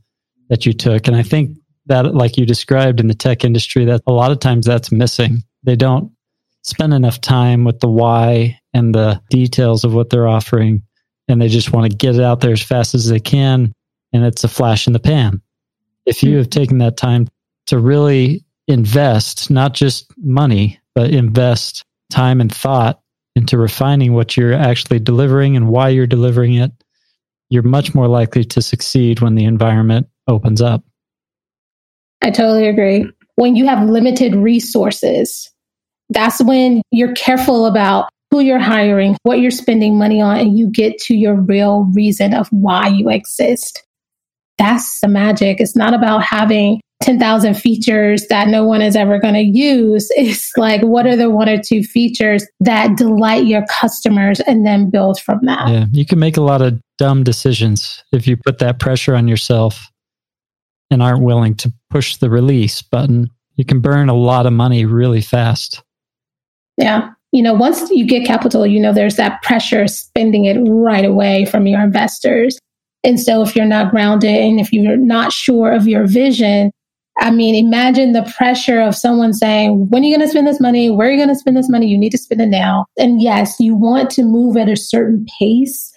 that 0.49 0.65
you 0.65 0.73
took. 0.73 1.07
And 1.07 1.15
I 1.15 1.23
think 1.23 1.57
that, 1.85 2.13
like 2.13 2.37
you 2.37 2.45
described 2.45 2.99
in 2.99 3.07
the 3.07 3.13
tech 3.13 3.45
industry, 3.45 3.85
that 3.85 4.01
a 4.05 4.11
lot 4.11 4.31
of 4.31 4.39
times 4.39 4.65
that's 4.65 4.91
missing. 4.91 5.43
They 5.63 5.75
don't 5.75 6.11
spend 6.63 6.93
enough 6.93 7.21
time 7.21 7.63
with 7.63 7.79
the 7.79 7.89
why 7.89 8.59
and 8.73 8.93
the 8.93 9.21
details 9.29 9.83
of 9.83 9.93
what 9.93 10.09
they're 10.09 10.27
offering. 10.27 10.83
And 11.29 11.41
they 11.41 11.47
just 11.47 11.71
want 11.71 11.89
to 11.89 11.95
get 11.95 12.15
it 12.15 12.21
out 12.21 12.41
there 12.41 12.51
as 12.51 12.61
fast 12.61 12.95
as 12.95 13.07
they 13.07 13.19
can. 13.19 13.71
And 14.11 14.25
it's 14.25 14.43
a 14.43 14.47
flash 14.47 14.87
in 14.87 14.93
the 14.93 14.99
pan. 14.99 15.41
If 16.05 16.23
you 16.23 16.37
have 16.37 16.49
taken 16.49 16.79
that 16.79 16.97
time 16.97 17.27
to 17.67 17.77
really 17.77 18.43
invest, 18.67 19.51
not 19.51 19.73
just 19.73 20.11
money, 20.17 20.79
but 20.95 21.11
invest 21.11 21.85
time 22.09 22.41
and 22.41 22.53
thought 22.53 22.99
into 23.35 23.57
refining 23.57 24.13
what 24.13 24.35
you're 24.35 24.53
actually 24.53 24.99
delivering 24.99 25.55
and 25.55 25.69
why 25.69 25.89
you're 25.89 26.07
delivering 26.07 26.55
it, 26.55 26.71
you're 27.49 27.63
much 27.63 27.93
more 27.93 28.07
likely 28.07 28.43
to 28.43 28.61
succeed 28.61 29.21
when 29.21 29.35
the 29.35 29.45
environment 29.45 30.07
opens 30.27 30.61
up. 30.61 30.83
I 32.21 32.31
totally 32.31 32.67
agree. 32.67 33.09
When 33.35 33.55
you 33.55 33.65
have 33.67 33.87
limited 33.87 34.35
resources, 34.35 35.49
that's 36.09 36.41
when 36.41 36.81
you're 36.91 37.13
careful 37.13 37.65
about 37.65 38.09
who 38.31 38.39
you're 38.39 38.59
hiring, 38.59 39.17
what 39.23 39.39
you're 39.39 39.51
spending 39.51 39.97
money 39.97 40.21
on, 40.21 40.37
and 40.37 40.57
you 40.57 40.69
get 40.69 40.97
to 40.99 41.15
your 41.15 41.35
real 41.35 41.89
reason 41.93 42.33
of 42.33 42.47
why 42.49 42.87
you 42.87 43.09
exist. 43.09 43.83
That's 44.57 44.99
the 44.99 45.07
magic. 45.07 45.59
It's 45.59 45.75
not 45.75 45.93
about 45.93 46.23
having 46.23 46.81
10,000 47.01 47.53
features 47.55 48.27
that 48.27 48.49
no 48.49 48.65
one 48.65 48.81
is 48.81 48.95
ever 48.95 49.19
going 49.19 49.33
to 49.33 49.41
use. 49.41 50.11
It's 50.19 50.51
like, 50.57 50.81
what 50.81 51.07
are 51.07 51.15
the 51.15 51.29
one 51.29 51.47
or 51.47 51.57
two 51.61 51.81
features 51.81 52.45
that 52.59 52.97
delight 52.97 53.47
your 53.47 53.65
customers 53.67 54.41
and 54.41 54.65
then 54.65 54.89
build 54.89 55.19
from 55.19 55.39
that? 55.43 55.69
Yeah, 55.69 55.85
you 55.91 56.05
can 56.05 56.19
make 56.19 56.37
a 56.37 56.41
lot 56.41 56.61
of 56.61 56.79
dumb 56.97 57.23
decisions 57.23 58.03
if 58.11 58.27
you 58.27 58.35
put 58.35 58.59
that 58.59 58.79
pressure 58.79 59.15
on 59.15 59.27
yourself 59.27 59.89
and 60.91 61.01
aren't 61.01 61.23
willing 61.23 61.55
to 61.55 61.73
push 61.89 62.17
the 62.17 62.29
release 62.29 62.81
button. 62.81 63.29
You 63.55 63.63
can 63.63 63.79
burn 63.79 64.09
a 64.09 64.13
lot 64.13 64.45
of 64.45 64.53
money 64.53 64.85
really 64.85 65.21
fast. 65.21 65.81
Yeah. 66.77 67.11
You 67.31 67.43
know, 67.43 67.53
once 67.53 67.89
you 67.91 68.05
get 68.05 68.25
capital, 68.25 68.65
you 68.65 68.79
know, 68.79 68.93
there's 68.93 69.17
that 69.17 69.41
pressure 69.43 69.87
spending 69.87 70.45
it 70.45 70.57
right 70.59 71.05
away 71.05 71.45
from 71.45 71.67
your 71.67 71.81
investors. 71.81 72.57
And 73.03 73.19
so 73.19 73.41
if 73.41 73.55
you're 73.55 73.65
not 73.65 73.91
grounded 73.91 74.35
and 74.35 74.59
if 74.59 74.73
you're 74.73 74.97
not 74.97 75.31
sure 75.31 75.71
of 75.71 75.87
your 75.87 76.07
vision, 76.07 76.71
I 77.19 77.31
mean, 77.31 77.53
imagine 77.53 78.13
the 78.13 78.23
pressure 78.37 78.79
of 78.81 78.95
someone 78.95 79.33
saying, 79.33 79.89
when 79.89 80.03
are 80.03 80.05
you 80.05 80.15
going 80.15 80.25
to 80.25 80.31
spend 80.31 80.47
this 80.47 80.61
money? 80.61 80.89
Where 80.89 81.07
are 81.07 81.11
you 81.11 81.17
going 81.17 81.29
to 81.29 81.35
spend 81.35 81.57
this 81.57 81.69
money? 81.69 81.87
You 81.87 81.97
need 81.97 82.11
to 82.11 82.17
spend 82.17 82.41
it 82.41 82.47
now. 82.47 82.85
And 82.97 83.21
yes, 83.21 83.59
you 83.59 83.75
want 83.75 84.09
to 84.11 84.23
move 84.23 84.55
at 84.55 84.69
a 84.69 84.77
certain 84.77 85.25
pace, 85.37 85.93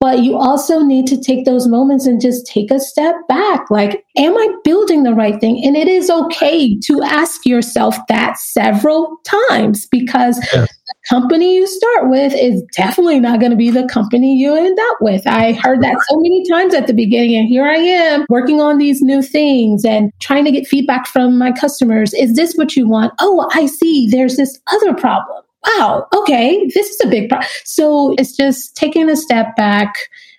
but 0.00 0.20
you 0.20 0.36
also 0.36 0.80
need 0.80 1.06
to 1.08 1.20
take 1.20 1.44
those 1.44 1.66
moments 1.66 2.06
and 2.06 2.20
just 2.20 2.46
take 2.46 2.70
a 2.70 2.78
step 2.78 3.16
back. 3.28 3.68
Like, 3.70 4.04
am 4.16 4.36
I 4.36 4.54
building 4.62 5.02
the 5.02 5.14
right 5.14 5.40
thing? 5.40 5.62
And 5.64 5.76
it 5.76 5.88
is 5.88 6.08
okay 6.08 6.78
to 6.80 7.02
ask 7.02 7.44
yourself 7.44 7.96
that 8.08 8.38
several 8.38 9.16
times 9.24 9.86
because 9.90 10.38
the 10.52 10.68
company 11.10 11.56
you 11.56 11.66
start 11.66 12.10
with 12.10 12.32
is 12.34 12.62
definitely 12.76 13.18
not 13.18 13.40
going 13.40 13.50
to 13.50 13.56
be 13.56 13.70
the 13.70 13.88
company 13.88 14.36
you 14.36 14.54
end 14.54 14.78
up 14.78 14.96
with. 15.00 15.26
I 15.26 15.52
heard 15.52 15.82
that 15.82 15.96
so 16.08 16.16
many 16.16 16.44
times 16.48 16.74
at 16.74 16.86
the 16.86 16.94
beginning, 16.94 17.34
and 17.34 17.48
here 17.48 17.66
I 17.66 17.76
am 17.76 18.24
working 18.28 18.60
on 18.60 18.78
these 18.78 19.02
new 19.02 19.20
things 19.20 19.84
and 19.84 20.12
trying 20.20 20.44
to 20.44 20.52
get 20.52 20.66
feedback 20.66 21.06
from 21.08 21.38
my 21.38 21.50
customers. 21.50 22.14
Is 22.14 22.36
this 22.36 22.54
what 22.54 22.76
you 22.76 22.86
want? 22.86 23.12
Oh, 23.18 23.50
I 23.52 23.66
see. 23.66 24.08
There's 24.08 24.36
this 24.36 24.60
other 24.68 24.94
problem. 24.94 25.42
Wow. 25.66 26.06
Okay. 26.14 26.66
This 26.74 26.88
is 26.88 27.00
a 27.04 27.08
big 27.08 27.28
problem. 27.28 27.48
So 27.64 28.14
it's 28.18 28.36
just 28.36 28.76
taking 28.76 29.10
a 29.10 29.16
step 29.16 29.56
back, 29.56 29.94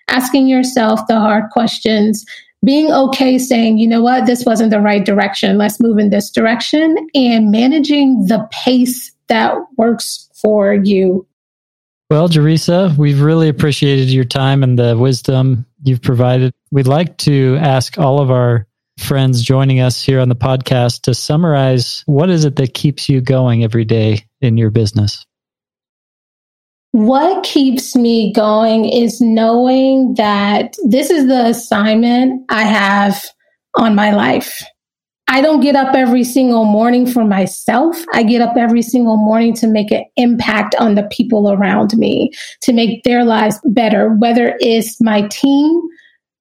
asking 0.08 0.48
yourself 0.48 1.02
the 1.08 1.20
hard 1.20 1.50
questions 1.52 2.26
being 2.64 2.92
okay 2.92 3.38
saying, 3.38 3.78
you 3.78 3.88
know 3.88 4.02
what, 4.02 4.26
this 4.26 4.46
wasn't 4.46 4.72
the 4.72 4.82
right 4.82 5.06
direction. 5.06 5.58
Let's 5.58 5.80
move 5.80 5.98
in 5.98 6.10
this 6.10 6.30
direction 6.30 6.96
and 7.16 7.52
managing 7.52 8.26
the 8.26 8.48
pace 8.52 9.14
that 9.28 9.56
works 9.78 10.30
for 10.34 10.74
you. 10.74 11.26
Well, 12.10 12.28
Joresa, 12.28 12.98
we've 12.98 13.22
really 13.22 13.50
appreciated 13.50 14.10
your 14.10 14.24
time 14.24 14.64
and 14.64 14.78
the 14.78 14.98
wisdom 14.98 15.66
you've 15.84 16.02
provided. 16.02 16.54
We'd 16.72 16.88
like 16.88 17.18
to 17.18 17.58
ask 17.62 17.98
all 17.98 18.20
of 18.20 18.32
our 18.32 18.66
friends 18.98 19.42
joining 19.42 19.80
us 19.80 20.02
here 20.02 20.20
on 20.20 20.28
the 20.28 20.36
podcast 20.36 21.04
to 21.04 21.14
summarize 21.14 22.04
what 22.08 22.30
is 22.30 22.44
it 22.44 22.58
that 22.58 22.74
keeps 22.74 23.08
you 23.08 23.22
going 23.22 23.64
every 23.64 23.86
day 23.86 24.26
in 24.42 24.58
your 24.58 24.72
business? 24.72 25.26
What 26.92 27.44
keeps 27.44 27.96
me 27.96 28.34
going 28.34 28.86
is 28.86 29.22
knowing 29.22 30.16
that 30.16 30.76
this 30.86 31.12
is 31.12 31.28
the 31.28 31.46
assignment 31.46 32.44
I 32.50 32.64
have 32.64 33.24
on 33.76 33.94
my 33.94 34.12
life. 34.12 34.64
I 35.28 35.42
don't 35.42 35.60
get 35.60 35.76
up 35.76 35.94
every 35.94 36.24
single 36.24 36.66
morning 36.66 37.06
for 37.06 37.24
myself. 37.24 38.04
I 38.14 38.24
get 38.24 38.42
up 38.42 38.58
every 38.58 38.82
single 38.82 39.18
morning 39.18 39.54
to 39.58 39.68
make 39.68 39.92
an 39.92 40.04
impact 40.16 40.74
on 40.80 40.96
the 40.96 41.04
people 41.12 41.52
around 41.52 41.96
me, 41.96 42.32
to 42.62 42.74
make 42.74 43.04
their 43.04 43.24
lives 43.24 43.60
better, 43.66 44.10
whether 44.16 44.58
it's 44.60 45.00
my 45.00 45.28
team. 45.28 45.80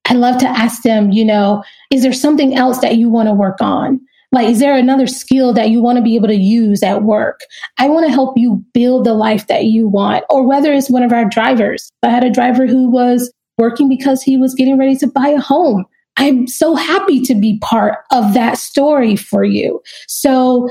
I 0.09 0.15
love 0.15 0.39
to 0.39 0.49
ask 0.49 0.83
them, 0.83 1.11
you 1.11 1.25
know, 1.25 1.63
is 1.91 2.03
there 2.03 2.13
something 2.13 2.57
else 2.57 2.79
that 2.81 2.97
you 2.97 3.09
want 3.09 3.29
to 3.29 3.35
work 3.35 3.61
on? 3.61 4.01
Like, 4.31 4.49
is 4.49 4.59
there 4.59 4.77
another 4.77 5.07
skill 5.07 5.55
that 5.55 5.71
you 5.71 5.81
want 5.81 5.97
to 5.97 6.03
be 6.03 6.15
able 6.15 6.29
to 6.29 6.37
use 6.37 6.83
at 6.83 7.03
work? 7.03 7.41
I 7.79 7.89
want 7.89 8.07
to 8.07 8.13
help 8.13 8.37
you 8.37 8.63
build 8.75 9.05
the 9.05 9.15
life 9.15 9.47
that 9.47 9.65
you 9.65 9.89
want. 9.89 10.25
Or 10.29 10.47
whether 10.47 10.73
it's 10.73 10.91
one 10.91 11.03
of 11.03 11.13
our 11.13 11.25
drivers. 11.25 11.91
I 12.03 12.11
had 12.11 12.25
a 12.25 12.31
driver 12.31 12.67
who 12.67 12.91
was 12.91 13.33
working 13.57 13.89
because 13.89 14.23
he 14.23 14.37
was 14.37 14.55
getting 14.55 14.79
ready 14.79 14.97
to 14.97 15.07
buy 15.07 15.29
a 15.29 15.41
home. 15.41 15.85
I'm 16.17 16.47
so 16.47 16.75
happy 16.75 17.21
to 17.23 17.35
be 17.35 17.59
part 17.61 17.99
of 18.13 18.35
that 18.35 18.59
story 18.59 19.17
for 19.17 19.45
you. 19.45 19.81
So 20.09 20.69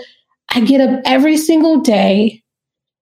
I 0.53 0.61
get 0.61 0.81
up 0.81 1.01
every 1.05 1.37
single 1.37 1.79
day 1.79 2.43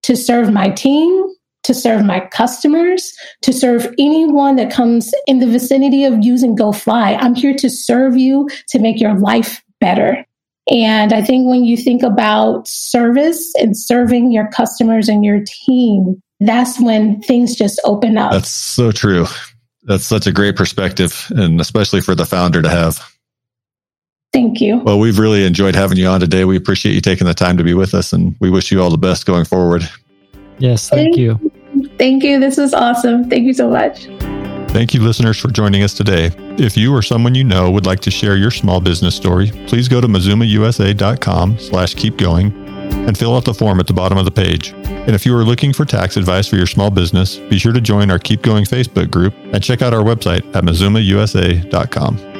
to 0.03 0.15
serve 0.15 0.53
my 0.53 0.69
team, 0.69 1.25
to 1.65 1.73
serve 1.73 2.05
my 2.05 2.21
customers, 2.31 3.11
to 3.41 3.51
serve 3.51 3.87
anyone 3.99 4.55
that 4.55 4.71
comes 4.71 5.13
in 5.27 5.39
the 5.39 5.47
vicinity 5.47 6.05
of 6.05 6.23
using 6.23 6.55
GoFlyy. 6.55 7.17
I'm 7.19 7.35
here 7.35 7.55
to 7.55 7.69
serve 7.69 8.15
you 8.15 8.47
to 8.69 8.79
make 8.79 8.99
your 8.99 9.17
life 9.19 9.61
better. 9.81 10.25
And 10.71 11.13
I 11.13 11.21
think 11.21 11.47
when 11.47 11.63
you 11.63 11.77
think 11.77 12.01
about 12.01 12.67
service 12.67 13.53
and 13.55 13.77
serving 13.77 14.31
your 14.31 14.47
customers 14.47 15.09
and 15.09 15.23
your 15.23 15.41
team, 15.65 16.21
that's 16.39 16.79
when 16.79 17.21
things 17.21 17.55
just 17.55 17.79
open 17.83 18.17
up. 18.17 18.31
That's 18.31 18.49
so 18.49 18.91
true. 18.91 19.25
That's 19.83 20.05
such 20.05 20.25
a 20.25 20.31
great 20.31 20.55
perspective, 20.55 21.31
and 21.35 21.61
especially 21.61 22.01
for 22.01 22.15
the 22.15 22.25
founder 22.25 22.61
to 22.61 22.69
have. 22.69 22.99
Thank 24.33 24.59
you. 24.59 24.77
Well, 24.77 24.99
we've 24.99 25.19
really 25.19 25.45
enjoyed 25.45 25.75
having 25.75 25.97
you 25.97 26.07
on 26.07 26.19
today. 26.19 26.43
We 26.43 26.57
appreciate 26.57 26.93
you 26.93 27.01
taking 27.01 27.27
the 27.27 27.33
time 27.33 27.57
to 27.57 27.63
be 27.63 27.73
with 27.73 27.93
us, 27.93 28.11
and 28.11 28.35
we 28.39 28.49
wish 28.49 28.71
you 28.71 28.81
all 28.81 28.89
the 28.89 28.97
best 28.97 29.25
going 29.25 29.45
forward. 29.45 29.87
Yes, 30.57 30.89
thank, 30.89 31.15
thank 31.15 31.17
you. 31.17 31.51
Thank 31.97 32.23
you. 32.23 32.39
This 32.39 32.57
was 32.57 32.73
awesome. 32.73 33.29
Thank 33.29 33.45
you 33.45 33.53
so 33.53 33.69
much. 33.69 34.07
Thank 34.69 34.93
you, 34.93 35.01
listeners, 35.01 35.39
for 35.39 35.47
joining 35.47 35.83
us 35.83 35.93
today. 35.93 36.31
If 36.57 36.75
you 36.75 36.93
or 36.93 37.01
someone 37.01 37.33
you 37.33 37.45
know 37.45 37.71
would 37.71 37.85
like 37.85 38.01
to 38.01 38.11
share 38.11 38.35
your 38.35 38.51
small 38.51 38.81
business 38.81 39.15
story, 39.15 39.51
please 39.67 39.87
go 39.87 40.01
to 40.01 40.07
mazumausa.com 40.07 41.59
slash 41.59 41.93
keep 41.93 42.17
going 42.17 42.51
and 43.07 43.17
fill 43.17 43.35
out 43.35 43.45
the 43.45 43.53
form 43.53 43.79
at 43.79 43.87
the 43.87 43.93
bottom 43.93 44.17
of 44.17 44.25
the 44.25 44.31
page. 44.31 44.73
And 44.73 45.11
if 45.11 45.25
you 45.25 45.35
are 45.37 45.43
looking 45.43 45.71
for 45.71 45.85
tax 45.85 46.17
advice 46.17 46.47
for 46.47 46.57
your 46.57 46.67
small 46.67 46.89
business, 46.91 47.37
be 47.37 47.57
sure 47.57 47.71
to 47.71 47.79
join 47.79 48.11
our 48.11 48.19
Keep 48.19 48.41
Going 48.41 48.65
Facebook 48.65 49.09
group 49.09 49.33
and 49.53 49.63
check 49.63 49.81
out 49.81 49.93
our 49.93 50.03
website 50.03 50.43
at 50.55 50.63
mazumausa.com. 50.63 52.34